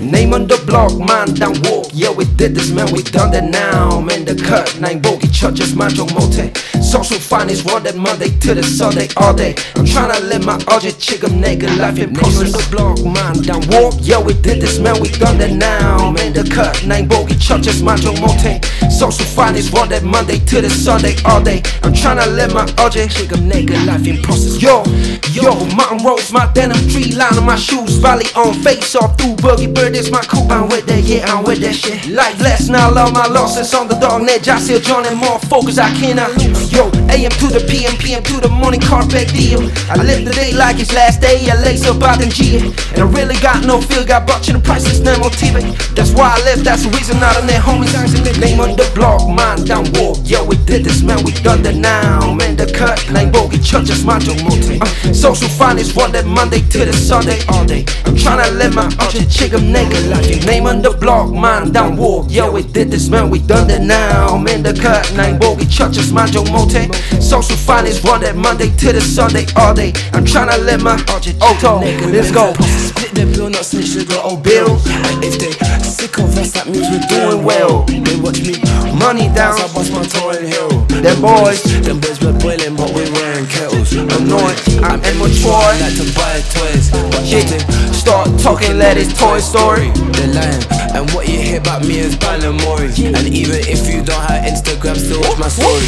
Name 0.00 0.32
on 0.34 0.46
the 0.46 0.62
block, 0.66 0.96
man, 0.98 1.34
down 1.34 1.60
walk. 1.62 1.90
Yeah, 1.92 2.10
we 2.10 2.24
did 2.24 2.54
this, 2.54 2.70
man, 2.70 2.92
we 2.92 3.02
done 3.02 3.30
that 3.32 3.44
now. 3.44 4.00
Man, 4.00 4.24
the 4.24 4.34
cut, 4.34 4.80
nine 4.80 5.00
bogey 5.00 5.28
churches, 5.28 5.74
manjo 5.74 6.06
mote. 6.14 6.50
Social 6.90 7.20
finance, 7.20 7.62
run 7.62 7.84
that 7.84 7.94
Monday 7.94 8.36
to 8.42 8.52
the 8.52 8.64
Sunday 8.64 9.06
all 9.16 9.32
day. 9.32 9.54
I'm 9.76 9.86
tryna 9.86 10.26
live 10.28 10.44
my 10.44 10.58
OJ 10.74 10.98
chicken 10.98 11.38
nigga 11.38 11.70
life 11.78 12.00
in 12.00 12.12
process. 12.12 12.50
the 12.50 12.66
block, 12.66 12.98
man, 13.06 13.38
down 13.46 13.62
walk. 13.70 13.94
Yeah, 14.02 14.18
we 14.18 14.34
did 14.34 14.60
this, 14.60 14.80
man, 14.80 14.98
we 15.00 15.08
done 15.10 15.38
that 15.38 15.54
now. 15.54 16.10
Man, 16.10 16.32
the 16.32 16.42
cut, 16.42 16.84
nine 16.84 17.06
bogey 17.06 17.38
churches, 17.38 17.80
manjo 17.80 18.10
mote. 18.18 18.58
Social 18.90 19.24
finance, 19.24 19.70
run 19.70 19.88
that 19.90 20.02
Monday 20.02 20.40
to 20.50 20.60
the 20.60 20.68
Sunday 20.68 21.14
all 21.24 21.40
day. 21.40 21.62
I'm 21.86 21.94
tryna 21.94 22.26
live 22.34 22.52
my 22.52 22.66
OJ 22.82 23.06
chicken 23.06 23.46
nigga 23.46 23.78
life 23.86 24.08
in 24.08 24.20
process. 24.26 24.60
Yo, 24.60 24.82
yo, 25.30 25.54
mountain 25.78 26.02
roads, 26.02 26.32
my 26.32 26.50
denim 26.58 26.82
tree 26.90 27.14
line 27.14 27.38
on 27.38 27.46
my 27.46 27.54
shoes, 27.54 28.02
valley 28.02 28.26
on 28.34 28.50
face 28.66 28.96
off 28.96 29.14
through 29.16 29.38
boogie 29.38 29.72
bird. 29.72 29.94
It's 29.94 30.10
my 30.10 30.26
coupe. 30.26 30.50
I'm 30.50 30.66
with 30.66 30.86
that, 30.90 31.06
yeah, 31.06 31.30
I'm 31.30 31.44
with 31.44 31.60
that 31.62 31.76
shit. 31.76 32.10
Life 32.10 32.42
less, 32.42 32.68
now 32.68 32.90
all 32.90 33.12
my 33.12 33.28
losses 33.30 33.72
on 33.74 33.86
the 33.86 33.94
dog 33.94 34.26
edge. 34.28 34.48
I 34.48 34.58
still 34.58 34.80
joining 34.80 35.16
more 35.16 35.38
focus, 35.38 35.78
I 35.78 35.94
cannot 35.94 36.34
lose. 36.34 36.59
Yo, 36.70 36.86
AM 37.10 37.34
to 37.42 37.50
the 37.50 37.58
PM, 37.66 37.98
PM 37.98 38.22
to 38.22 38.38
the 38.38 38.48
morning 38.48 38.80
carpet 38.80 39.26
deal. 39.34 39.58
I 39.90 39.98
live 39.98 40.24
the 40.24 40.30
day 40.30 40.54
like 40.54 40.78
it's 40.78 40.94
last 40.94 41.20
day. 41.20 41.50
I 41.50 41.58
lace 41.66 41.84
up 41.84 42.00
out 42.00 42.22
in 42.22 42.30
G. 42.30 42.70
And 42.94 43.02
I 43.02 43.06
really 43.10 43.34
got 43.42 43.66
no 43.66 43.80
feel, 43.80 44.06
got 44.06 44.24
butching 44.24 44.54
the 44.54 44.62
prices, 44.62 45.00
no 45.00 45.18
TV. 45.34 45.66
That's 45.96 46.14
why 46.14 46.30
I 46.30 46.38
live, 46.46 46.62
that's 46.62 46.86
the 46.86 46.90
reason 46.94 47.18
out 47.18 47.36
of 47.36 47.48
there, 47.48 47.58
homies. 47.58 47.90
Name 48.38 48.60
on 48.60 48.76
the 48.76 48.88
block, 48.94 49.26
mine 49.26 49.64
down 49.64 49.90
walk. 49.98 50.18
Yo, 50.22 50.46
we 50.46 50.56
did 50.62 50.84
this, 50.84 51.02
man, 51.02 51.24
we 51.24 51.32
done 51.42 51.62
that 51.64 51.74
now. 51.74 52.34
Man, 52.34 52.54
the 52.54 52.70
cut, 52.70 53.02
nine 53.10 53.32
bogey 53.32 53.58
churches, 53.58 54.04
macho 54.04 54.32
mote. 54.46 54.78
Uh, 54.80 54.86
social 55.12 55.48
finance, 55.48 55.90
run 55.96 56.12
that 56.12 56.24
Monday 56.24 56.62
to 56.70 56.84
the 56.86 56.92
Sunday 56.92 57.42
all 57.48 57.66
day. 57.66 57.82
I'm 58.06 58.14
tryna 58.14 58.56
live 58.56 58.74
my 58.74 58.86
ultra 59.02 59.26
chicken 59.26 59.74
nigga 59.74 60.08
life. 60.08 60.46
Name 60.46 60.66
on 60.66 60.82
the 60.82 60.92
block, 60.92 61.34
mine 61.34 61.72
down 61.72 61.96
walk. 61.96 62.30
Yo, 62.30 62.52
we 62.52 62.62
did 62.62 62.92
this, 62.92 63.08
man, 63.10 63.28
we 63.28 63.40
done 63.40 63.66
that 63.66 63.82
now. 63.82 64.38
Man, 64.38 64.62
the 64.62 64.72
cut, 64.72 65.12
nine 65.16 65.36
bogey 65.36 65.66
churches, 65.66 66.12
macho 66.12 66.44
mote. 66.66 67.22
Social 67.22 67.56
finance, 67.56 68.02
run 68.04 68.20
that 68.22 68.36
Monday 68.36 68.70
to 68.76 68.92
the 68.92 69.00
Sunday 69.00 69.46
all 69.56 69.74
day. 69.74 69.92
I'm 70.12 70.24
tryna 70.24 70.58
let 70.64 70.80
my 70.82 70.96
auto. 71.40 71.80
Let's 72.10 72.30
go. 72.30 72.52
Split 72.88 73.14
the 73.14 73.26
bill, 73.32 73.50
not 73.50 73.64
snitch, 73.64 73.96
got 74.08 74.24
old 74.24 74.42
bill. 74.42 74.78
If 75.22 75.38
they 75.38 75.52
sick 75.84 76.18
of 76.18 76.36
us, 76.36 76.52
that 76.52 76.66
means 76.68 76.88
we're 76.90 77.06
doing 77.08 77.44
well. 77.44 77.84
They 77.84 78.16
watch 78.20 78.40
me 78.42 78.56
Money 78.96 79.28
down. 79.32 79.56
I 79.60 79.68
bust 79.72 79.92
my 79.92 80.04
touring 80.04 80.48
hill. 80.48 80.84
Them 81.00 81.20
boys, 81.22 81.62
Them 81.80 82.00
boys 82.00 82.20
were 82.20 82.36
boiling, 82.36 82.76
but 82.76 82.90
we 82.92 83.08
wearing 83.12 83.46
kettles. 83.46 83.92
annoyed. 83.92 84.58
I'm 84.84 85.00
immature. 85.04 85.70
Like 85.80 85.96
to 85.96 86.06
buy 86.12 86.40
toys, 86.52 86.90
but 86.90 87.24
Shit. 87.24 87.48
Start 87.94 88.28
talking, 88.40 88.76
let 88.78 88.96
it 88.96 89.08
Toy 89.16 89.38
Story. 89.40 89.90
They're 90.16 90.32
lying, 90.34 90.60
and 90.94 91.10
what 91.12 91.28
you 91.28 91.38
hear 91.38 91.60
about 91.60 91.82
me 91.82 91.98
is 91.98 92.16
Balamory. 92.16 93.14
And 93.14 93.28
even 93.34 93.60
if 93.60 93.92
you 93.92 94.02
don't 94.02 94.20
have 94.22 94.44
Instagram, 94.44 94.96
still 94.96 95.20
watch 95.20 95.38
my 95.38 95.48
story. 95.48 95.86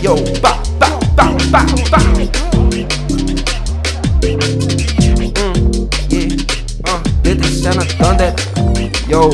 Yo, 0.00 0.16
bow, 0.40 0.62
bow, 0.78 0.98
bow, 1.16 1.36
bow, 1.50 1.66
bow. 1.90 2.40
Mm, 5.40 5.88
yeah, 6.08 6.92
uh, 6.92 7.02
did 7.22 7.38
this 7.38 7.64
and 7.66 7.78
I 7.78 7.86
done 7.98 8.16
that. 8.18 8.34
Yo, 9.08 9.30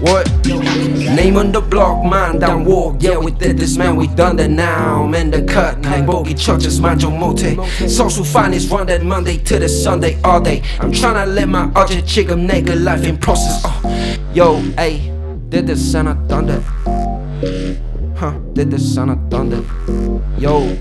what? 0.00 0.26
Name 0.46 1.36
on 1.36 1.52
the 1.52 1.60
block, 1.60 2.04
man, 2.04 2.38
down 2.38 2.64
walk. 2.64 2.96
Yeah, 3.00 3.18
we 3.18 3.30
did 3.32 3.58
this, 3.58 3.76
man, 3.76 3.96
we 3.96 4.06
done 4.08 4.36
that 4.36 4.50
now. 4.50 5.06
Man, 5.06 5.30
the 5.30 5.42
cut, 5.42 5.78
nine 5.78 6.06
bogey 6.06 6.34
churches, 6.34 6.80
manjo 6.80 7.10
mote. 7.10 7.90
Social 7.90 8.24
finance, 8.24 8.66
run 8.66 8.86
that 8.86 9.02
Monday 9.02 9.38
to 9.38 9.58
the 9.58 9.68
Sunday 9.68 10.20
all 10.22 10.40
day. 10.40 10.62
I'm 10.78 10.92
tryna 10.92 11.34
let 11.34 11.48
my 11.48 11.70
other 11.74 12.00
chicken 12.02 12.46
nigga 12.46 12.82
life 12.82 13.04
in 13.04 13.18
process. 13.18 13.64
Uh, 13.64 14.16
yo, 14.32 14.60
ayy, 14.76 15.50
did 15.50 15.66
this 15.66 15.94
and 15.94 16.08
I 16.08 16.14
done 16.28 16.46
that. 16.46 16.62
Huh, 18.16 18.32
did 18.52 18.70
the 18.70 18.78
son 18.78 19.10
of 19.10 19.30
thunder. 19.30 19.64
Yo, 20.38 20.76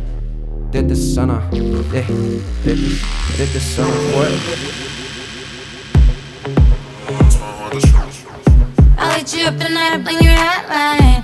did 0.72 0.90
the 0.90 0.96
son 0.96 1.30
of. 1.30 1.54
Yeah, 1.54 2.06
did 2.64 2.78
the, 2.78 3.06
did 3.38 3.50
the 3.50 3.60
son 3.60 3.88
of 3.88 4.16
what? 4.16 4.97
I 8.98 9.18
lit 9.18 9.34
you 9.36 9.46
up 9.48 9.58
tonight, 9.58 9.94
I 9.94 9.98
bling 9.98 10.22
your 10.22 10.34
hotline. 10.36 11.24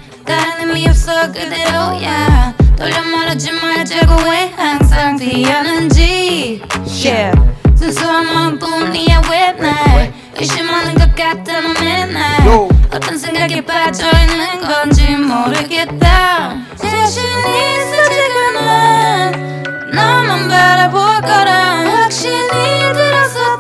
Up 1.24 1.34
good 1.34 1.52
that 1.52 1.72
oh 1.76 2.00
yeah. 2.00 2.54
돌려 2.76 3.02
말하지 3.02 3.52
말 3.52 3.86
자고 3.86 4.16
왜 4.30 4.52
항상 4.58 5.18
피하는지. 5.18 6.62
Yeah. 7.04 7.32
순수한 7.78 8.26
마음뿐이야 8.34 9.22
왜날 9.30 10.14
의심하는 10.38 10.96
것 10.96 11.16
같아 11.16 11.62
너 11.62 11.74
맨날 11.82 12.46
Yo. 12.46 12.70
어떤 12.92 13.18
생각에 13.18 13.62
빠져 13.62 14.06
있는 14.08 14.62
건지 14.62 15.16
모르겠다 15.16 16.56
자신 16.76 17.24
있어 17.24 18.10
지금은 18.10 19.64
너만 19.94 20.48
바라볼 20.48 21.22
거란 21.22 21.88
확신이 21.88 22.50
들었어 22.94 23.58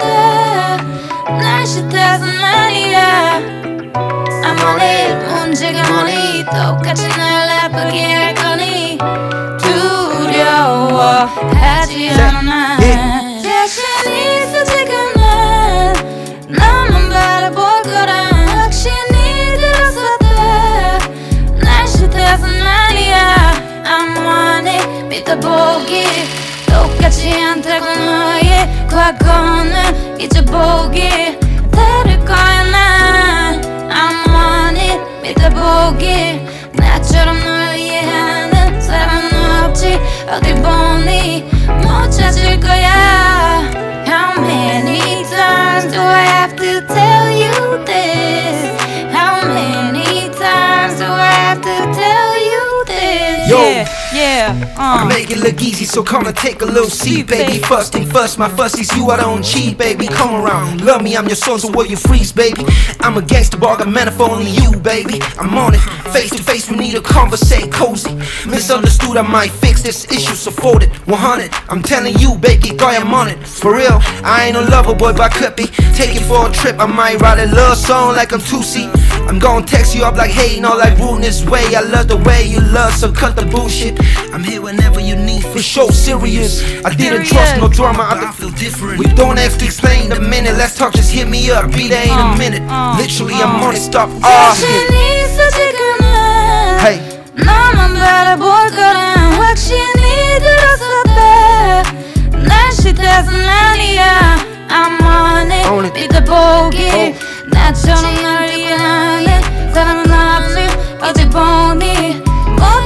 날 1.39 1.65
싫다서 1.65 2.25
말이야 2.25 3.62
문제가 5.29 5.83
뭐니? 5.91 6.45
똑같이 6.45 7.07
날 7.09 7.47
나쁘게 7.47 8.13
할 8.13 8.33
거니? 8.35 8.97
두려워하지 10.73 12.09
않아. 12.11 12.77
자신 13.41 13.83
있어 14.11 14.63
너만 16.49 17.09
바라볼 17.09 17.81
거란 17.83 18.47
확신이 18.49 19.57
날 22.63 22.97
it 24.67 25.07
믿어보기. 25.07 26.03
똑같지 26.67 27.31
않다고 27.41 27.85
너의 27.85 28.87
과거는 28.89 30.19
잊어보기 30.19 31.42
on 35.22 35.24
it 35.24 35.34
믿어보기 35.34 36.40
나처럼 36.72 37.38
널 37.40 37.76
이해하는 37.76 38.80
사람은 38.80 39.64
없지 39.64 39.98
어딜 40.28 40.54
보니 40.56 41.44
못 41.82 42.10
찾을 42.10 42.60
거야 42.60 43.70
How 44.06 44.40
many 44.40 45.24
times 45.24 45.90
do 45.92 46.00
I 46.00 46.24
have 46.24 46.56
to 46.56 46.86
tell 46.86 47.30
you 47.30 47.84
this? 47.84 48.71
Yeah, 54.23 54.55
uh. 54.77 55.03
I 55.03 55.05
make 55.05 55.31
it 55.31 55.39
look 55.39 55.61
easy, 55.61 55.83
so 55.83 56.01
come 56.01 56.25
and 56.27 56.35
take 56.35 56.61
a 56.61 56.65
little 56.65 56.89
seat, 56.89 57.27
baby. 57.27 57.57
First 57.57 57.91
thing 57.91 58.05
first, 58.05 58.39
my 58.39 58.47
first 58.47 58.79
is 58.79 58.89
you, 58.95 59.09
I 59.09 59.17
don't 59.17 59.43
cheat, 59.43 59.77
baby. 59.77 60.07
Come 60.07 60.33
around, 60.33 60.79
love 60.79 61.03
me, 61.03 61.17
I'm 61.17 61.27
your 61.27 61.35
son, 61.35 61.59
so 61.59 61.69
will 61.69 61.85
you 61.85 61.97
freeze, 61.97 62.31
baby? 62.31 62.63
I'm 63.01 63.17
a 63.17 63.21
gangster, 63.21 63.57
I 63.61 63.83
man 63.83 64.09
for 64.11 64.31
only 64.31 64.51
you, 64.51 64.71
baby. 64.79 65.19
I'm 65.37 65.57
on 65.57 65.73
it, 65.73 65.81
face 66.15 66.29
to 66.29 66.41
face, 66.41 66.71
we 66.71 66.77
need 66.77 66.95
to 66.95 67.01
conversate, 67.01 67.69
cozy. 67.73 68.15
Misunderstood, 68.47 69.17
I 69.17 69.23
might 69.23 69.51
fix 69.51 69.81
this 69.81 70.05
issue, 70.09 70.35
so 70.35 70.51
fold 70.51 70.83
it. 70.83 70.89
100, 71.05 71.51
I'm 71.67 71.83
telling 71.83 72.15
you, 72.17 72.37
baby, 72.37 72.69
guy, 72.69 72.95
I'm 72.95 73.13
on 73.13 73.27
it. 73.27 73.45
For 73.45 73.75
real, 73.75 73.99
I 74.23 74.45
ain't 74.47 74.55
a 74.55 74.61
lover 74.61 74.95
boy, 74.95 75.11
but 75.11 75.19
I 75.19 75.29
could 75.37 75.57
be. 75.57 75.65
Take 75.99 76.15
it 76.15 76.23
for 76.23 76.47
a 76.47 76.51
trip, 76.53 76.79
I 76.79 76.85
might 76.85 77.19
write 77.19 77.39
a 77.39 77.53
love 77.53 77.75
song 77.75 78.15
like 78.15 78.31
I'm 78.31 78.39
2C. 78.39 78.89
I'm 79.27 79.39
gonna 79.39 79.65
text 79.65 79.95
you 79.95 80.03
up 80.03 80.15
like, 80.15 80.31
hey, 80.31 80.59
not 80.59 80.77
like 80.77 80.97
rudeness 80.97 81.45
way. 81.45 81.63
I 81.75 81.81
love 81.81 82.07
the 82.07 82.17
way 82.17 82.43
you 82.45 82.59
love, 82.59 82.93
so 82.93 83.11
cut 83.11 83.35
the 83.35 83.45
bullshit. 83.45 83.97
I'm 84.33 84.43
here 84.43 84.61
whenever 84.61 84.99
you 84.99 85.15
need 85.15 85.43
for 85.43 85.59
show 85.59 85.89
serious. 85.89 86.63
I 86.83 86.93
didn't 86.95 87.25
trust 87.25 87.57
no 87.57 87.67
drama, 87.67 88.03
I 88.09 88.31
feel 88.33 88.51
different. 88.51 88.99
We 88.99 89.05
don't 89.13 89.37
have 89.37 89.57
to 89.59 89.65
explain 89.65 90.09
the 90.09 90.19
minute. 90.19 90.57
Let's 90.57 90.77
talk, 90.77 90.93
just 90.93 91.11
hit 91.11 91.27
me 91.27 91.51
up. 91.51 91.71
Be 91.71 91.87
there 91.87 92.03
in 92.03 92.17
a 92.17 92.37
minute. 92.37 92.63
Literally, 92.97 93.35
I'm 93.35 93.61
on 93.63 93.75
it. 93.75 93.79
Stop 93.79 94.09
asking. 94.23 94.69
Hey. 96.83 97.13
Мама 97.33 97.87
бәрі 97.95 98.35
бор 98.41 98.67
көрін 98.75 99.39
Өкшені 99.41 100.17
дұрысыды 100.43 101.31
Нәшітесін 102.45 103.47
әлия 103.55 104.11
I'm 104.69 105.03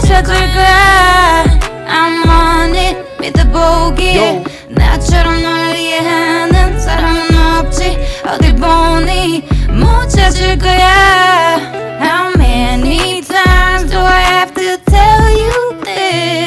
I'm 0.10 0.24
on 2.30 2.76
it. 2.76 2.98
Bir 3.22 3.34
de 3.34 3.54
bogey 3.54 4.44
Naçarım 4.70 5.44
nereye 5.44 6.02
hendin 6.02 6.80
Sarımın 6.80 7.60
opçi 7.60 7.98
Hadi 8.26 8.62
boni 8.62 9.44
Mu 9.74 10.02
çadır 10.16 10.60
How 12.00 12.38
many 12.38 13.22
times 13.22 13.92
do 13.92 14.00
I 14.00 14.22
have 14.22 14.54
to 14.54 14.78
tell 14.92 15.30
you 15.40 15.74
this? 15.86 16.47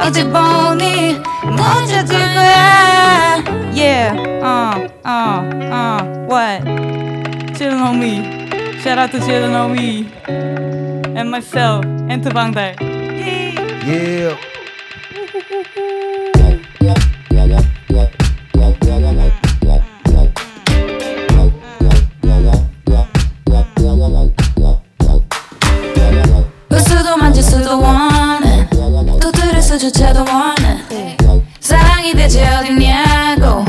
어디 0.00 0.24
보니 0.24 1.20
못 1.44 1.86
찾을 1.86 2.16
거야 2.18 3.44
Yeah, 3.72 4.14
uh, 4.42 4.88
uh, 5.04 5.40
uh, 5.72 6.02
what? 6.26 6.64
Chillin' 7.54 7.80
on 7.80 7.98
me. 7.98 8.50
Shout 8.80 8.98
out 8.98 9.10
to 9.12 9.18
Chillin' 9.20 9.54
on 9.54 9.72
me. 9.72 10.12
And 11.16 11.30
myself, 11.30 11.84
and 11.84 12.22
to 12.24 12.30
Bangdai. 12.30 12.76
Yeah. 13.86 14.36
웃어도 26.70 27.16
만질 27.16 27.42
수도 27.42 27.80
원해 27.80 28.09
또 29.70 29.78
들을 29.78 29.88
수조차도 29.88 30.24
원해. 30.24 31.16
사랑이 31.60 32.12
대체 32.12 32.44
어딨냐고. 32.44 33.64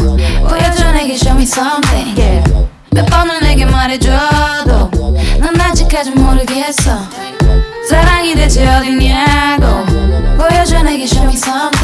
보여줘 0.50 0.92
내게 0.94 1.14
show 1.14 1.38
me 1.38 1.44
something. 1.44 2.44
몇 2.90 3.06
번을 3.06 3.40
내게 3.42 3.66
말해줘도 3.66 4.90
난 5.40 5.62
아직까지 5.62 6.10
모르겠어. 6.12 6.98
사랑이 7.88 8.34
대체 8.34 8.68
어딨냐고. 8.68 9.86
보여줘 10.38 10.82
내게 10.82 11.04
show 11.04 11.28
me 11.28 11.36
something 11.36 11.81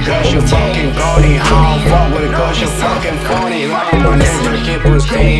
cause 0.00 0.32
you 0.32 0.40
fucking 0.40 0.92
corny. 0.94 1.38
I 1.38 1.48
don't 1.48 1.82
fuck 1.90 2.08
with 2.14 2.32
cause 2.34 2.60
you 2.60 2.66
fucking 2.66 3.18
corny. 3.24 3.66
Like 3.66 3.92
my 3.94 4.18
nigga 4.18 4.64
keep 4.64 4.84
on 4.86 5.00
staying 5.00 5.37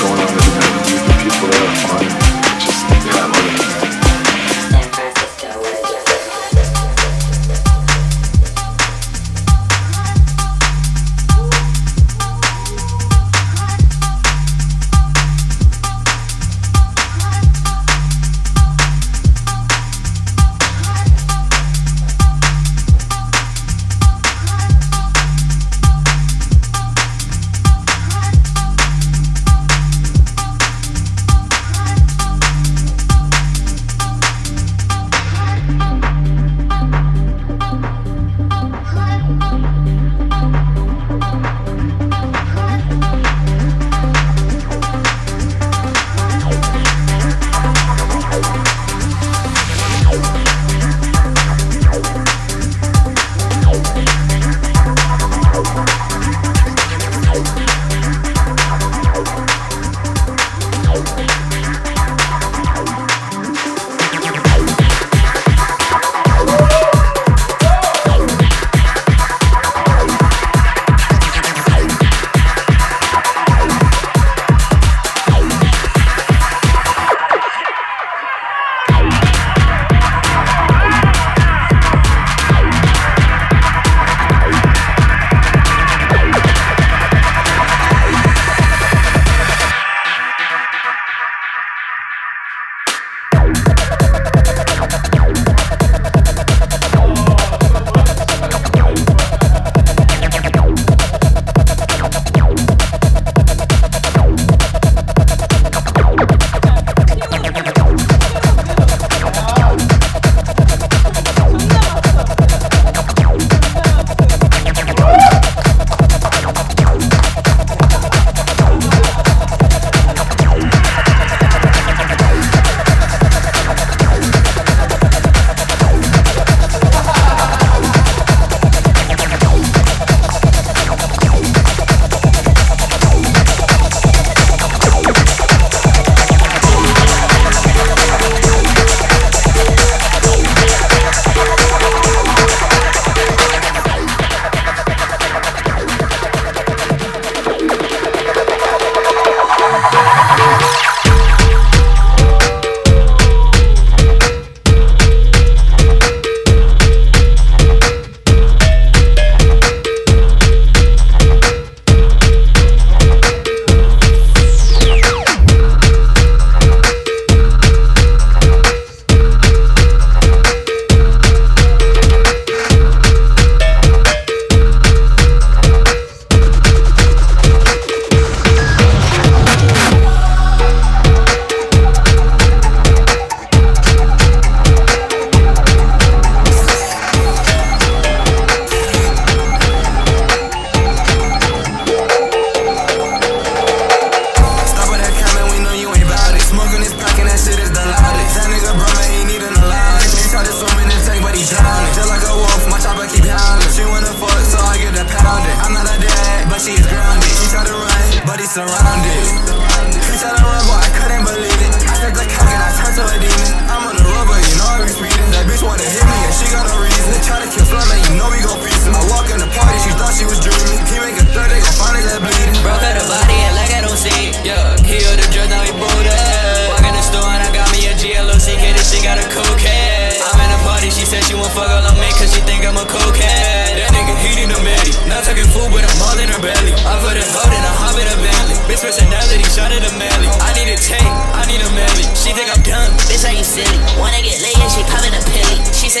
going 0.00 0.20
on 0.20 0.31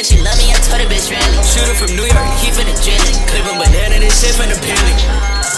said 0.02 0.18
she 0.18 0.22
love 0.22 0.36
me, 0.38 0.50
I 0.50 0.58
told 0.66 0.82
her 0.82 0.88
bitch 0.90 1.10
really. 1.10 1.38
Shooter 1.46 1.74
from 1.78 1.94
New 1.94 2.06
York, 2.06 2.30
he 2.42 2.50
finna 2.50 2.74
drill 2.82 2.98
it. 2.98 3.16
Clip 3.30 3.46
Clipping 3.46 3.58
banana, 3.58 3.98
this 4.02 4.18
shit 4.18 4.34
finna 4.34 4.58
peel 4.58 4.74
it. 4.74 4.98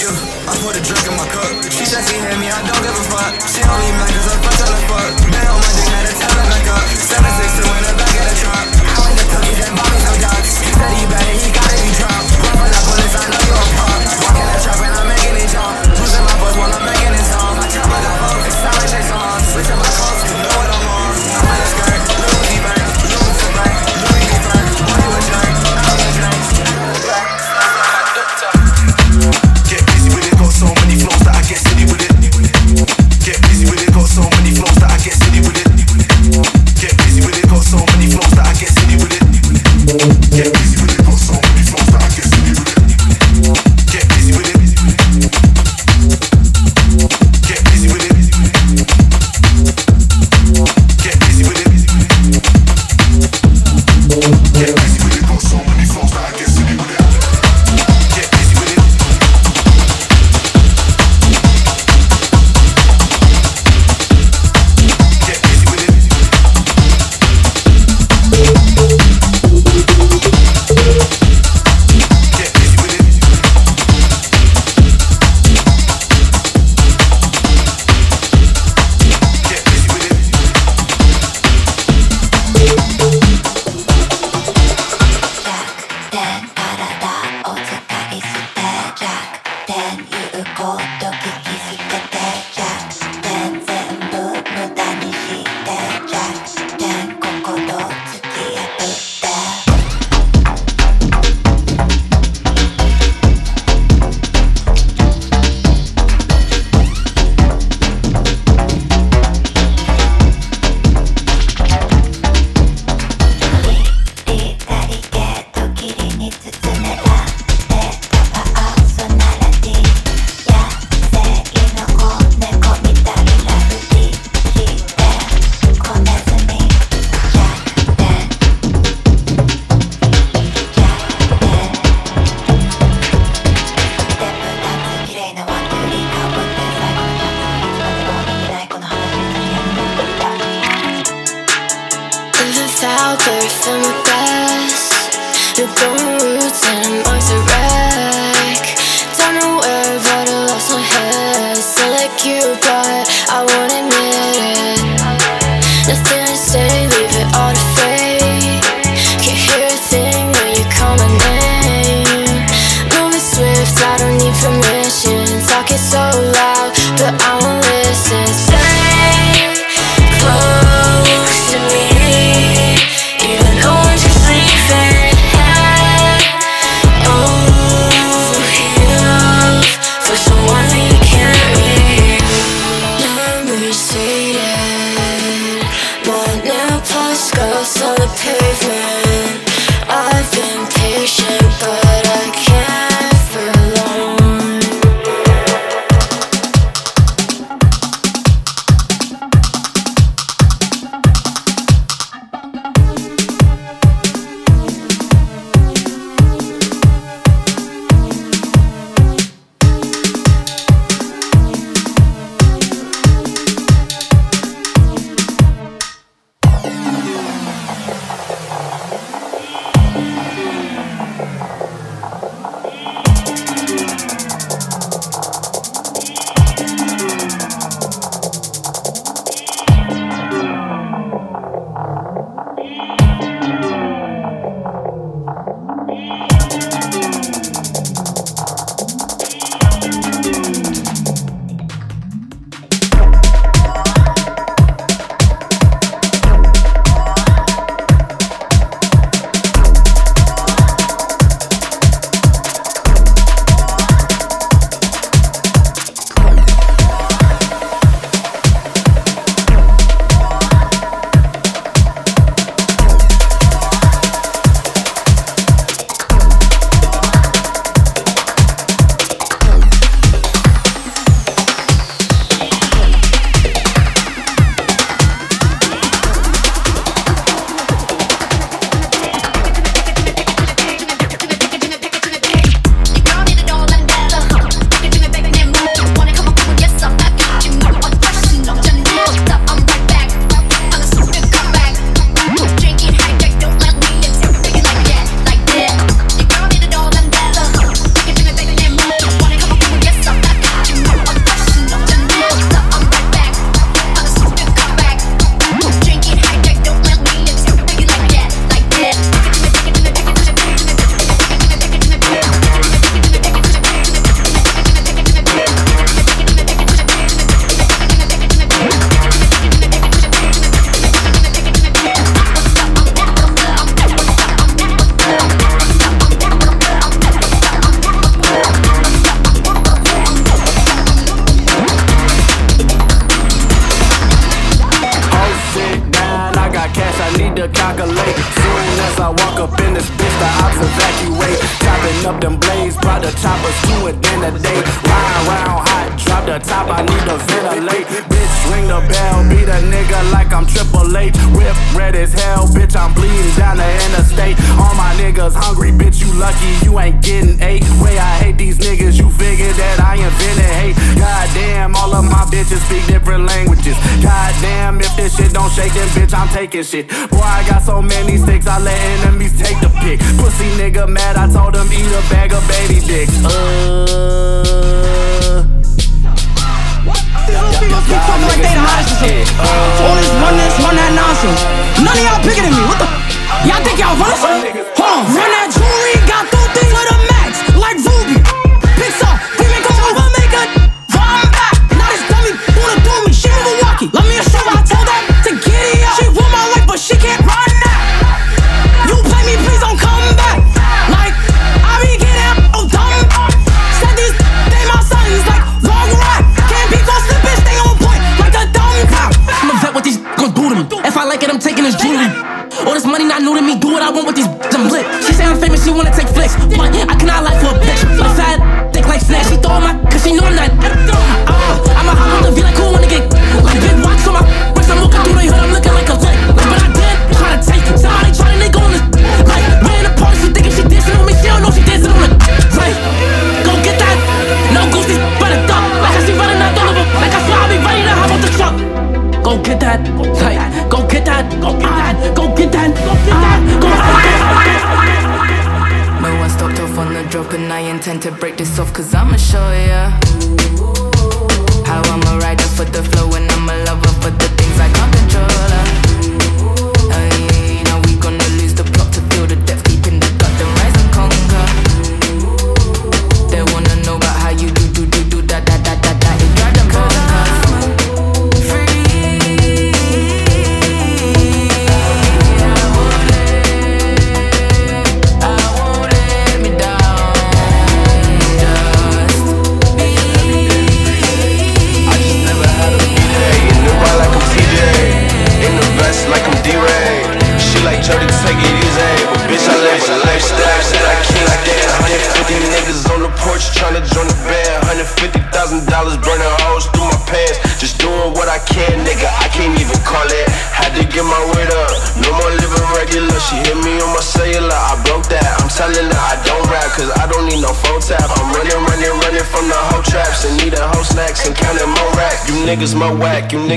Yeah, 0.00 0.12
I 0.48 0.52
put 0.60 0.76
a 0.76 0.82
drink 0.84 1.04
in 1.08 1.16
my 1.16 1.26
cup. 1.32 1.64
She 1.72 1.84
said 1.88 2.04
she 2.04 2.20
hit 2.20 2.36
me, 2.36 2.52
I 2.52 2.60
don't 2.60 2.82
give 2.84 2.92
a 2.92 3.04
fuck. 3.08 3.32
She 3.48 3.64
only 3.64 3.90
mad 3.96 4.12
cause 4.12 4.28
I'm 4.28 4.40
her 4.44 4.68
the 4.68 4.80
fuck. 4.84 5.12
Been 5.32 5.48
on 5.48 5.58
my 5.60 5.70
dick, 5.72 5.88
now 5.88 6.02
the 6.04 6.12
time 6.20 6.36
I 6.36 6.44
back 6.52 6.66
up. 6.76 6.84
7-6 6.92 7.56
to 7.56 7.62
win 7.72 7.84
a 7.88 8.03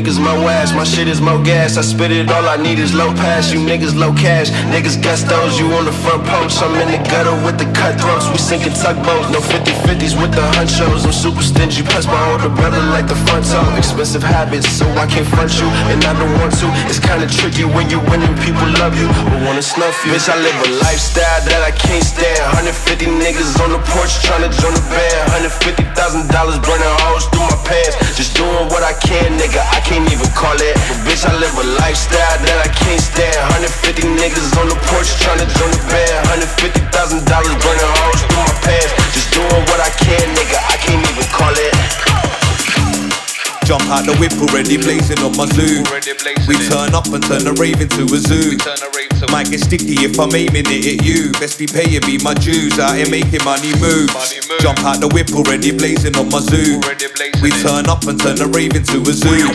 whack, 0.07 0.23
my 0.23 0.37
niggas 0.37 0.56
ass. 0.57 0.73
My 0.73 0.83
shit 0.83 1.07
is 1.07 1.21
more 1.21 1.41
gas. 1.43 1.77
I 1.77 1.81
spit 1.81 2.11
it, 2.11 2.29
all 2.29 2.45
I 2.49 2.57
need 2.57 2.79
is 2.79 2.93
low 2.93 3.13
pass. 3.13 3.53
You 3.53 3.59
niggas 3.59 3.95
low 3.95 4.13
cash. 4.13 4.49
Niggas 4.73 4.97
gustos, 5.05 5.59
you 5.59 5.67
on 5.77 5.85
the 5.85 5.95
front 6.03 6.25
porch. 6.25 6.53
I'm 6.63 6.73
in 6.81 6.89
the 6.89 7.01
gutter 7.11 7.35
with 7.45 7.57
the 7.61 7.69
cutthroats. 7.77 8.25
We 8.33 8.37
sinking 8.37 8.73
tugboats. 8.73 9.29
No 9.29 9.39
50 9.39 9.71
50s 9.85 10.13
with 10.19 10.33
the 10.33 10.45
hunchos. 10.57 11.05
I'm 11.05 11.13
super 11.13 11.43
stingy. 11.43 11.83
Plus 11.83 12.05
my 12.07 12.21
older 12.31 12.49
brother 12.49 12.81
like 12.95 13.07
the 13.07 13.19
front 13.27 13.45
toe. 13.45 13.63
Expensive 13.77 14.23
habits, 14.23 14.67
so 14.69 14.85
I 14.97 15.05
can't 15.05 15.27
front 15.27 15.53
you. 15.59 15.67
And 15.93 16.01
I 16.03 16.13
don't 16.17 16.33
want 16.41 16.53
to. 16.61 16.67
It's 16.89 16.99
kinda 16.99 17.27
tricky 17.29 17.65
when 17.65 17.89
you 17.93 17.99
winning, 18.09 18.35
people 18.41 18.67
love 18.81 18.97
you. 18.97 19.07
But 19.29 19.39
wanna 19.45 19.61
snuff 19.61 19.95
you. 20.05 20.13
Bitch, 20.13 20.29
I 20.29 20.37
live 20.41 20.57
a 20.65 20.69
lifestyle 20.85 21.41
that 21.49 21.61
I 21.69 21.71
can't 21.71 22.03
stand. 22.03 22.41
150 22.57 23.05
niggas 23.21 23.59
on 23.61 23.69
the 23.75 23.81
porch 23.93 24.13
tryna 24.25 24.49
join 24.61 24.73
the 24.73 24.85
band. 24.89 25.21
$150,000 25.31 26.59
burning 26.65 26.95
holes 27.05 27.25
through 27.31 27.47
my 27.51 27.59
pants. 27.67 27.95
Just 28.17 28.35
doing 28.35 28.65
what 28.73 28.83
I 28.83 28.93
can, 29.05 29.37
nigga. 29.37 29.61
I 29.77 29.79
can't 29.81 30.07
even 30.11 30.29
call 30.33 30.46
it. 30.55 30.75
But 30.87 31.03
bitch, 31.03 31.27
I 31.27 31.35
live 31.35 31.51
a 31.59 31.65
lifestyle 31.83 32.37
that 32.39 32.57
I 32.63 32.69
can't 32.71 33.03
stand. 33.03 33.35
150 33.59 34.07
niggas 34.15 34.55
on 34.55 34.71
the 34.71 34.79
porch 34.87 35.11
tryna 35.19 35.47
join 35.59 35.71
the 35.75 35.83
band. 35.91 36.39
$150,000 36.47 37.27
burning 37.27 37.91
holes 37.99 38.19
through 38.23 38.39
my 38.39 38.55
pants. 38.63 38.91
Just 39.11 39.35
doing 39.35 39.63
what 39.67 39.79
I 39.83 39.91
can, 39.99 40.23
nigga. 40.37 40.57
I 40.63 40.75
can't 40.79 41.03
even 41.03 41.27
call 41.35 41.51
it. 41.51 41.75
Jump 43.67 43.83
out 43.91 44.07
the 44.07 44.15
whip 44.15 44.31
already 44.39 44.79
blazing 44.79 45.19
on 45.19 45.35
my 45.35 45.43
zoo. 45.51 45.83
We 46.47 46.55
turn 46.71 46.95
up 46.95 47.11
and 47.11 47.19
turn 47.19 47.43
the 47.43 47.51
rave 47.59 47.83
into 47.83 48.07
a 48.07 48.15
zoo. 48.15 48.55
Might 49.27 49.51
get 49.51 49.59
sticky 49.59 50.07
if 50.07 50.15
I'm 50.15 50.31
aiming 50.31 50.63
it 50.71 50.87
at 50.87 51.03
you. 51.03 51.35
Best 51.35 51.59
be 51.59 51.67
paying 51.67 51.99
me 52.07 52.15
my 52.23 52.33
dues 52.33 52.79
out 52.79 52.95
here 52.95 53.11
making 53.11 53.43
money 53.43 53.75
moves. 53.83 54.15
Jump 54.63 54.79
out 54.87 55.03
the 55.03 55.11
whip 55.11 55.35
already 55.35 55.75
blazing 55.75 56.15
on 56.15 56.31
my 56.31 56.39
zoo. 56.39 56.79
We 57.43 57.51
turn 57.59 57.91
up 57.91 58.07
and 58.07 58.15
turn 58.15 58.39
the 58.39 58.47
rave 58.47 58.71
into 58.71 59.03
a 59.03 59.11
zoo. 59.11 59.51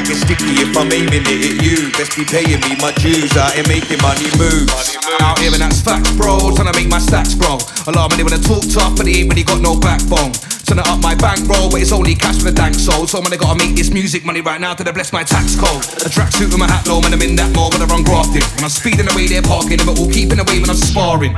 Get 0.00 0.16
sticky 0.16 0.64
if 0.64 0.74
I'm 0.76 0.90
aiming 0.90 1.22
it 1.22 1.28
at 1.28 1.56
you. 1.60 1.92
Best 1.92 2.16
be 2.16 2.24
paying 2.24 2.58
me 2.64 2.74
my 2.80 2.90
dues 2.98 3.36
out 3.36 3.52
here 3.52 3.68
making 3.68 4.00
money 4.00 4.26
moves. 4.40 4.96
Out 5.20 5.38
here 5.38 5.52
and 5.52 5.60
that's 5.60 5.84
facts, 5.84 6.10
bro. 6.16 6.50
Trying 6.56 6.72
to 6.72 6.74
make 6.74 6.88
my 6.88 6.98
stacks, 6.98 7.34
bro. 7.36 7.60
A 7.86 7.92
lot 7.92 8.08
of 8.08 8.16
money 8.16 8.24
when 8.24 8.32
I 8.32 8.40
talk 8.40 8.64
tough, 8.66 8.96
but 8.96 9.04
they 9.04 9.22
ain't 9.22 9.28
really 9.28 9.44
got 9.44 9.60
no 9.60 9.78
backbone. 9.78 10.32
Trying 10.64 10.80
to 10.82 10.86
up 10.88 10.98
my 11.04 11.14
bankroll, 11.14 11.70
but 11.70 11.84
it's 11.84 11.92
only 11.92 12.14
cash 12.14 12.38
for 12.38 12.48
the 12.48 12.56
dank 12.56 12.74
soul. 12.74 13.06
So 13.06 13.20
man, 13.20 13.32
I 13.32 13.36
gotta 13.36 13.58
make 13.60 13.76
this 13.76 13.90
music 13.92 14.24
money 14.24 14.40
right 14.40 14.60
now 14.60 14.72
to 14.74 14.82
the 14.82 14.92
bless 14.92 15.12
my 15.12 15.22
tax 15.22 15.54
code. 15.54 15.84
A 16.02 16.08
tracksuit 16.08 16.48
with 16.48 16.58
my 16.58 16.66
hat 16.66 16.88
low, 16.88 17.00
man, 17.00 17.12
I'm 17.12 17.22
in 17.22 17.36
that 17.36 17.54
mode 17.54 17.76
when 17.76 17.82
I 17.82 17.86
run 17.86 18.02
grafting. 18.02 18.42
When 18.56 18.64
I'm 18.64 18.72
speeding 18.72 19.06
away, 19.06 19.28
they're 19.28 19.44
parking, 19.44 19.78
but 19.84 19.98
all 20.00 20.08
keeping 20.08 20.40
away 20.40 20.58
when 20.58 20.70
I'm 20.70 20.80
sparring. 20.80 21.36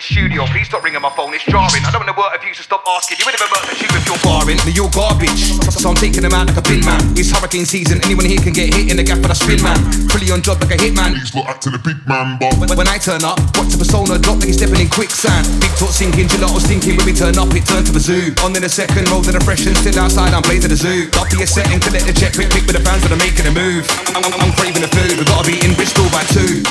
Man, 0.00 0.08
I'm 0.08 0.16
in 0.16 0.16
studio, 0.16 0.46
please 0.48 0.64
stop 0.64 0.80
ringing 0.80 1.04
my 1.04 1.12
phone, 1.12 1.34
it's 1.34 1.44
jarring. 1.44 1.84
I 1.84 1.92
don't 1.92 2.00
wanna 2.00 2.16
work 2.16 2.32
if 2.32 2.40
you 2.40 2.54
should 2.56 2.64
stop 2.64 2.80
asking. 2.88 3.20
You 3.20 3.28
would 3.28 3.36
never 3.36 3.52
work 3.52 3.68
the 3.68 3.76
shoot 3.76 3.92
if 3.92 4.08
you're 4.08 4.22
barring. 4.24 4.56
Now 4.64 4.72
you're 4.72 4.88
garbage, 4.96 5.60
so 5.68 5.92
I'm 5.92 5.98
taking 6.00 6.24
them 6.24 6.32
out 6.32 6.48
like 6.48 6.56
a 6.56 6.64
bin 6.64 6.80
man. 6.80 7.04
It's 7.20 7.28
hurricane 7.28 7.68
season, 7.68 8.00
anyone 8.08 8.24
here 8.24 8.40
can 8.40 8.56
get 8.56 8.72
hit 8.72 8.88
in 8.88 8.96
the 8.96 9.04
gap 9.04 9.20
with 9.20 9.28
a 9.28 9.36
spin 9.36 9.60
man. 9.60 9.76
Fully 10.08 10.32
on 10.32 10.40
job 10.40 10.56
like 10.64 10.72
a 10.72 10.80
hitman. 10.80 11.20
He's 11.20 11.36
not 11.36 11.52
acting 11.52 11.76
a 11.76 11.82
big 11.82 12.00
man, 12.08 12.40
but 12.40 12.56
when, 12.56 12.72
when 12.72 12.88
I 12.88 12.96
turn 12.96 13.20
up, 13.28 13.36
watch 13.60 13.76
the 13.76 13.76
persona 13.76 14.16
drop 14.16 14.40
like 14.40 14.48
he's 14.48 14.56
stepping 14.56 14.80
in 14.80 14.88
quicksand. 14.88 15.44
Big 15.60 15.72
talk 15.76 15.92
sinking, 15.92 16.32
gelato 16.32 16.56
stinking. 16.56 16.96
When 16.96 17.04
we 17.04 17.12
turn 17.12 17.36
up, 17.36 17.52
it 17.52 17.68
turns 17.68 17.92
to 17.92 17.92
the 17.92 18.00
zoo. 18.00 18.32
On 18.40 18.56
in 18.56 18.64
a 18.64 18.72
second, 18.72 19.04
roll 19.12 19.20
to 19.20 19.32
the 19.36 19.42
fresh 19.44 19.68
and 19.68 19.76
still 19.76 20.00
outside. 20.00 20.32
I'm 20.32 20.40
blazing 20.40 20.72
the 20.72 20.80
zoo. 20.80 21.12
Up 21.20 21.28
to 21.28 21.36
your 21.36 21.50
setting, 21.50 21.76
collect 21.76 22.08
the 22.08 22.16
check, 22.16 22.32
quick, 22.32 22.48
quick 22.48 22.64
with 22.64 22.76
the 22.76 22.84
fans 22.88 23.04
that 23.04 23.12
are 23.12 23.20
making 23.20 23.44
a 23.44 23.52
move. 23.52 23.84
I'm, 24.16 24.24
I'm, 24.24 24.48
I'm 24.48 24.52
craving 24.56 24.80
the 24.80 24.92
food. 24.96 25.20
We 25.20 25.28
gotta 25.28 25.44
be 25.44 25.60
in 25.60 25.76
Bristol 25.76 26.08
by 26.08 26.24
two. 26.32 26.64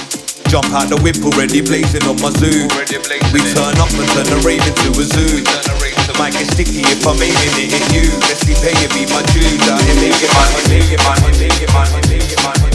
Jump 0.49 0.73
out 0.73 0.89
the 0.89 0.97
whip 1.05 1.21
already 1.21 1.61
blazing 1.61 2.01
on 2.09 2.17
my 2.25 2.33
zoo. 2.41 2.65
We 3.29 3.39
turn 3.53 3.77
up 3.77 3.93
and 3.93 4.09
turn 4.17 4.25
the 4.25 4.41
rave 4.41 4.65
into 4.65 4.89
a 4.97 5.05
zoo. 5.05 5.45
Might 6.17 6.33
get 6.33 6.49
sticky 6.49 6.81
if 6.89 7.05
I'm 7.05 7.21
aiming 7.21 7.53
it 7.53 7.69
at 7.69 7.85
you. 7.93 8.09
Best 8.25 8.49
be 8.49 8.57
paying 8.57 8.89
me 8.97 9.05
my 9.13 9.21
dues 9.29 9.69
out 9.69 9.79
here 9.85 9.95
making 10.01 10.33
money, 10.33 10.57
making 10.73 11.01
money, 11.05 11.37
making 11.37 11.71
money, 11.71 12.01
making 12.09 12.43
money. 12.43 12.68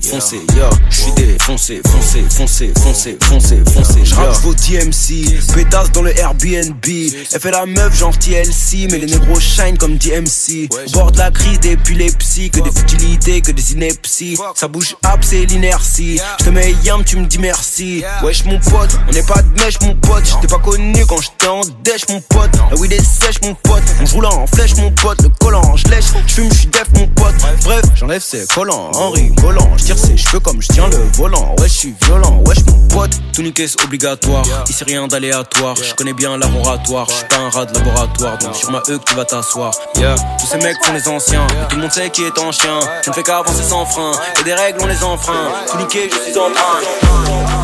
Foncé, 0.00 0.36
foncé, 0.36 0.40
foncé, 0.40 0.58
ya 0.58 0.70
J'suis 0.90 1.12
défoncé, 1.12 1.82
foncé, 1.86 2.24
foncé, 2.30 2.72
foncé, 2.78 3.18
foncé, 3.22 3.62
foncé, 3.66 4.00
J'rappe 4.04 4.36
vos 4.42 4.54
DMC, 4.54 5.54
pétasse 5.54 5.90
dans 5.92 6.02
le 6.02 6.16
Airbnb. 6.18 6.84
Elle 6.84 7.40
fait 7.40 7.50
la 7.50 7.66
meuf 7.66 7.96
genre 7.96 8.16
TLC 8.16 8.88
Mais 8.90 8.98
les 8.98 9.06
négros 9.06 9.40
shine 9.40 9.76
comme 9.78 9.96
DMC 9.96 10.68
bord 10.92 11.12
de 11.12 11.18
la 11.18 11.30
crise 11.30 11.60
d'épilepsie 11.60 12.50
Que 12.50 12.60
des 12.60 12.70
futilités, 12.70 13.40
que 13.40 13.52
des 13.52 13.72
inepties. 13.72 14.38
Ça 14.54 14.68
bouge 14.68 14.96
up 15.06 15.20
c'est 15.22 15.44
l'inertie. 15.46 16.20
Je 16.40 16.44
te 16.44 16.50
mets 16.50 16.74
yam 16.84 17.04
tu 17.04 17.16
me 17.16 17.26
dis 17.26 17.38
merci. 17.38 18.04
Wesh 18.22 18.44
mon 18.44 18.58
pote, 18.58 18.98
on 19.08 19.12
n'est 19.12 19.22
pas 19.22 19.42
de 19.42 19.60
mèche 19.60 19.80
mon 19.82 19.94
pote. 19.96 20.24
J'étais 20.24 20.46
pas 20.46 20.60
connu 20.60 21.04
quand 21.06 21.20
j'étais 21.20 21.48
en 21.48 21.60
dèche 21.82 22.08
mon 22.08 22.20
pote 22.20 22.50
La 22.72 22.78
weed 22.78 22.92
est 22.94 23.04
sèche 23.04 23.36
mon 23.42 23.52
pote. 23.52 23.82
On 24.00 24.14
roule 24.14 24.24
en 24.24 24.46
flèche 24.46 24.74
mon 24.76 24.90
pote. 24.92 25.20
Le 25.20 25.28
collant 25.38 25.76
je 25.76 25.86
lèche, 25.88 26.06
j'fume 26.26 26.50
j'suis 26.50 26.68
def 26.68 26.86
mon 26.94 27.06
pote. 27.08 27.34
Bref, 27.64 27.82
j'enlève 27.94 28.22
ses 28.22 28.46
collants 28.46 28.90
en 28.94 29.10
rigolant. 29.10 29.70
J'tire 29.76 29.98
ses 29.98 30.16
cheveux 30.16 30.40
comme 30.40 30.62
j'tiens 30.62 30.88
le 30.88 30.96
volant. 31.12 31.54
Ouais 31.58 31.68
j'suis 31.68 31.94
violent, 32.06 32.42
wesh 32.46 32.64
mon 32.64 32.88
pote. 32.88 33.10
Tout 33.34 33.42
niquer 33.42 33.68
c'est 33.68 33.84
obligatoire. 33.84 34.42
Ici 34.70 34.84
rien 34.84 35.06
d'aléatoire. 35.06 35.76
Je 35.76 35.94
connais 35.94 36.14
bien 36.14 36.38
l'art 36.38 36.56
oratoire. 36.56 37.06
J'suis 37.10 37.26
pas 37.28 37.36
un 37.36 37.50
rat 37.50 37.66
de 37.66 37.74
laboratoire. 37.74 38.38
Donc 38.38 38.56
sur 38.56 38.70
ma 38.70 38.78
E 38.88 38.96
que 38.96 39.04
tu 39.04 39.16
vas 39.16 39.26
t'asseoir. 39.26 39.74
Yeah, 39.96 40.14
tous 40.40 40.46
ces 40.46 40.56
mecs 40.56 40.82
sont 40.82 40.94
les 40.94 41.08
anciens. 41.08 41.46
Et 41.48 41.68
tout 41.68 41.76
le 41.76 41.82
monde 41.82 41.92
sait 41.92 42.08
qui 42.08 42.22
est 42.22 42.38
en 42.38 42.52
chien. 42.52 42.80
Je 43.04 43.10
ne 43.10 43.14
fais 43.14 43.22
qu'avancer 43.22 43.64
sans 43.64 43.84
frein. 43.84 44.12
Et 44.40 44.44
des 44.44 44.54
règles 44.54 44.78
on 44.80 44.86
les 44.86 45.04
enfreint. 45.04 45.52
Tout 45.70 45.76
niquer 45.76 46.08
je 46.10 46.30
suis 46.30 46.38
en 46.38 46.50
train 46.50 47.61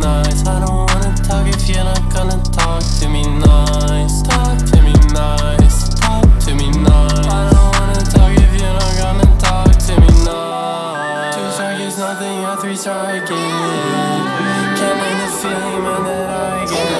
nice. 0.00 0.46
I 0.46 0.60
don't 0.60 0.88
wanna 0.88 1.14
talk 1.16 1.46
if 1.46 1.68
you're 1.68 1.84
not 1.84 2.12
gonna 2.12 2.42
talk 2.50 2.82
to 3.00 3.08
me 3.08 3.22
nice. 3.22 4.22
Talk 4.22 4.58
to 4.72 4.82
me 4.82 4.94
nice, 5.12 5.88
talk 6.00 6.24
to 6.44 6.54
me 6.54 6.70
nice. 6.70 7.26
I 7.28 7.50
don't 7.52 7.72
wanna 7.76 8.00
talk 8.14 8.32
if 8.32 8.52
you're 8.60 8.76
not 8.80 8.94
gonna 9.00 9.28
talk 9.38 9.70
to 9.86 9.92
me 10.00 10.08
nice. 10.24 11.36
Two 11.36 11.50
strike 11.52 11.80
is 11.80 11.98
nothing, 11.98 12.44
a 12.44 12.56
three 12.56 12.76
strike. 12.76 13.26
Can't 13.28 14.96
name 15.02 15.18
the 15.20 15.28
feeling, 15.40 15.84
that 16.06 16.30
I 16.30 16.64
get. 16.72 16.90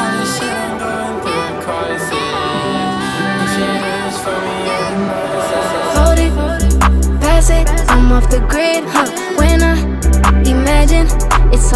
All 0.00 0.12
this 0.18 0.30
shit, 0.36 0.52
I'm 0.52 0.74
going 0.84 1.16
through 1.22 1.48
a 1.48 1.64
crisis. 1.64 2.28
If 3.44 3.52
you 3.56 3.70
do 3.84 3.96
for 4.22 4.36
me, 4.44 4.56
nicest. 5.08 5.70
Hold 5.96 6.20
it, 6.26 6.32
pass 7.20 7.48
it, 7.50 7.66
I'm 7.88 8.12
off 8.12 8.26
the 8.28 8.40
grid, 8.40 8.65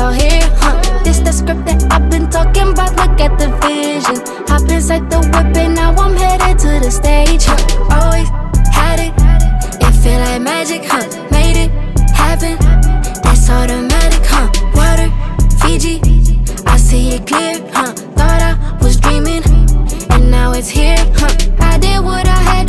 all 0.00 0.12
here, 0.12 0.40
huh? 0.56 0.80
This 1.04 1.18
the 1.18 1.32
script 1.32 1.64
that 1.66 1.80
I've 1.92 2.08
been 2.10 2.28
talking 2.30 2.72
about, 2.72 2.96
look 2.96 3.20
at 3.20 3.38
the 3.38 3.48
vision. 3.60 4.16
Hop 4.48 4.68
inside 4.70 5.10
the 5.10 5.18
whip 5.18 5.56
and 5.56 5.74
now 5.74 5.92
I'm 5.94 6.16
headed 6.16 6.58
to 6.64 6.80
the 6.84 6.90
stage, 6.90 7.44
huh? 7.44 7.60
Always 7.96 8.28
had 8.72 8.98
it, 9.06 9.12
it 9.84 9.94
feel 10.02 10.20
like 10.20 10.40
magic, 10.40 10.82
huh? 10.84 11.04
Made 11.30 11.56
it 11.64 11.70
happen, 12.22 12.56
that's 13.22 13.48
automatic, 13.50 14.24
huh? 14.24 14.48
Water, 14.78 15.10
Fiji, 15.60 16.00
I 16.66 16.76
see 16.76 17.16
it 17.16 17.26
clear, 17.26 17.60
huh? 17.72 17.92
Thought 18.16 18.42
I 18.50 18.78
was 18.82 18.98
dreaming, 18.98 19.44
and 20.10 20.30
now 20.30 20.52
it's 20.52 20.70
here, 20.70 20.96
huh? 21.14 21.34
I 21.60 21.78
did 21.78 22.00
what 22.02 22.26
I 22.26 22.40
had 22.50 22.59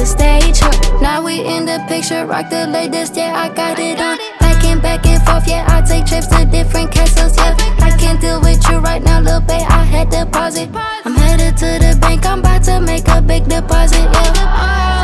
the 0.00 0.06
stage, 0.06 0.58
huh? 0.60 1.00
Now 1.02 1.22
we 1.22 1.44
in 1.44 1.66
the 1.66 1.84
picture, 1.86 2.24
rock 2.24 2.48
the 2.48 2.66
latest, 2.66 3.16
yeah, 3.16 3.36
I 3.36 3.52
got 3.52 3.78
it 3.78 4.00
on. 4.00 4.16
Backing 4.40 4.80
back 4.80 5.04
and 5.04 5.22
forth, 5.24 5.46
yeah, 5.46 5.66
I 5.68 5.82
take 5.82 6.06
trips 6.06 6.26
to 6.28 6.46
different 6.46 6.90
castles, 6.90 7.36
yeah. 7.36 7.54
I 7.80 7.90
can't 7.98 8.18
deal 8.18 8.40
with 8.40 8.66
you 8.70 8.78
right 8.78 9.02
now, 9.02 9.20
little 9.20 9.40
babe, 9.40 9.66
I 9.68 9.84
had 9.84 10.10
to 10.12 10.24
pause 10.24 10.56
it. 10.56 10.70
I'm 11.04 11.14
headed 11.14 11.58
to 11.58 11.66
the 11.84 11.98
bank, 12.00 12.24
I'm 12.24 12.38
about 12.38 12.64
to 12.64 12.80
make 12.80 13.08
a 13.08 13.20
big 13.20 13.44
deposit, 13.44 14.08
yeah. 14.10 14.99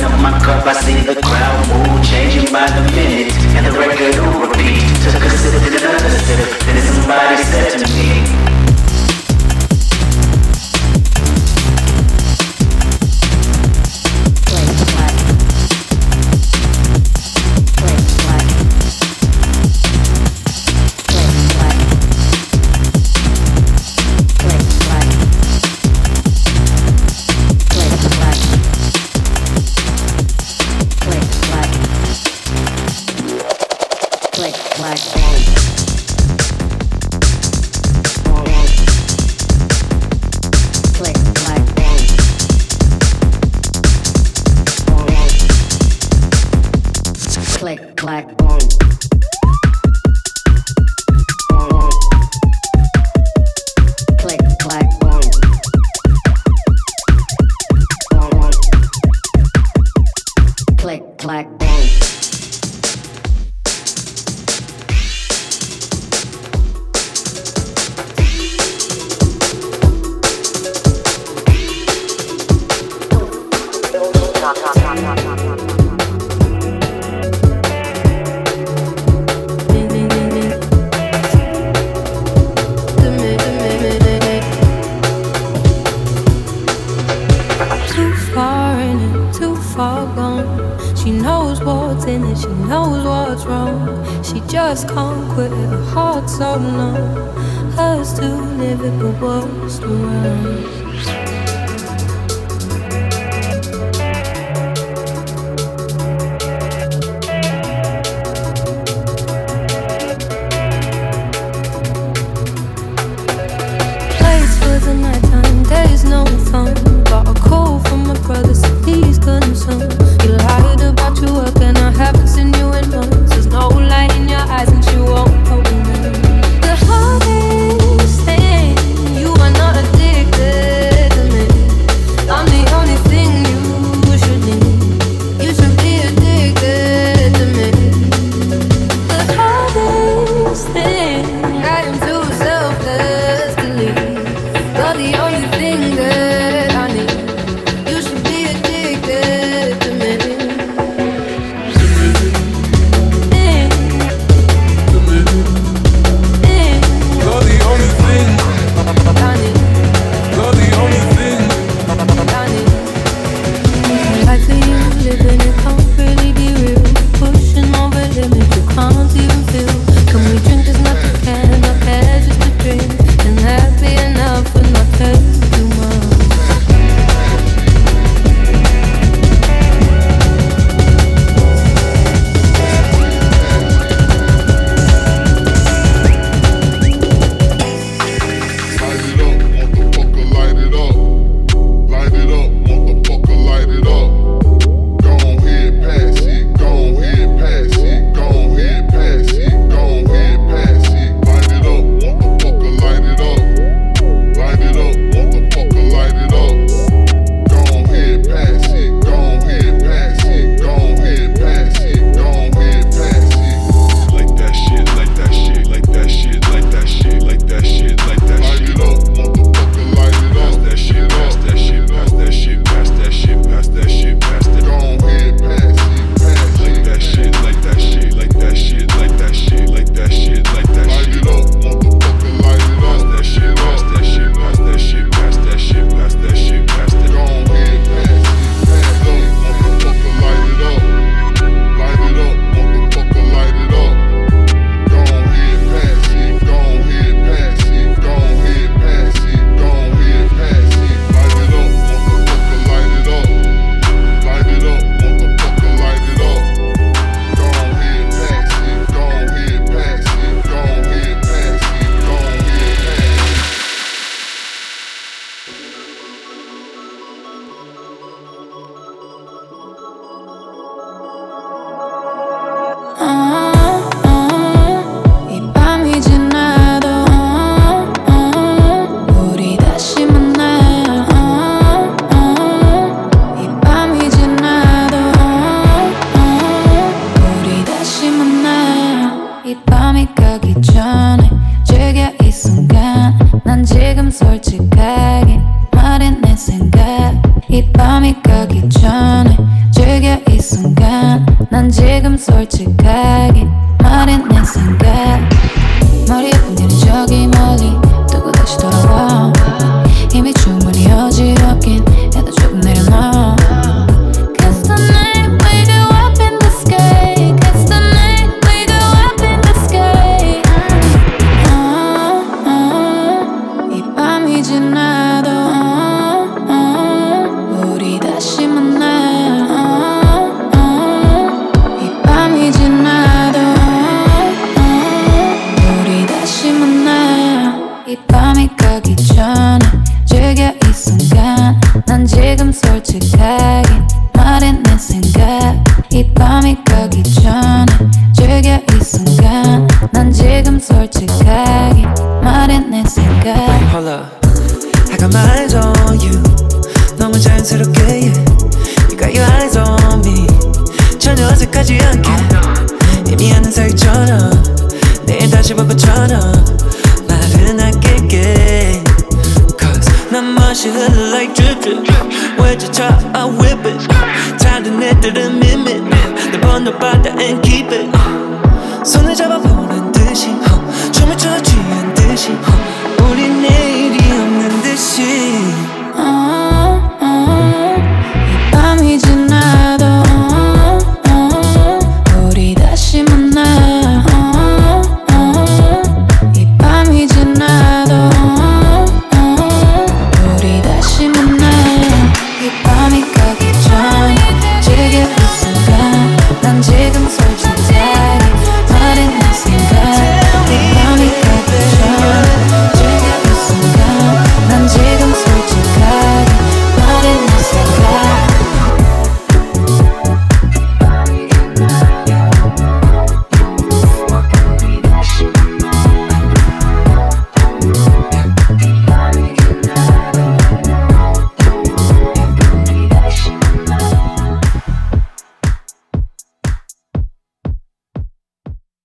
Filling 0.00 0.14
up 0.14 0.22
my 0.22 0.38
cup, 0.40 0.66
I 0.66 0.72
see 0.80 1.02
the 1.02 1.29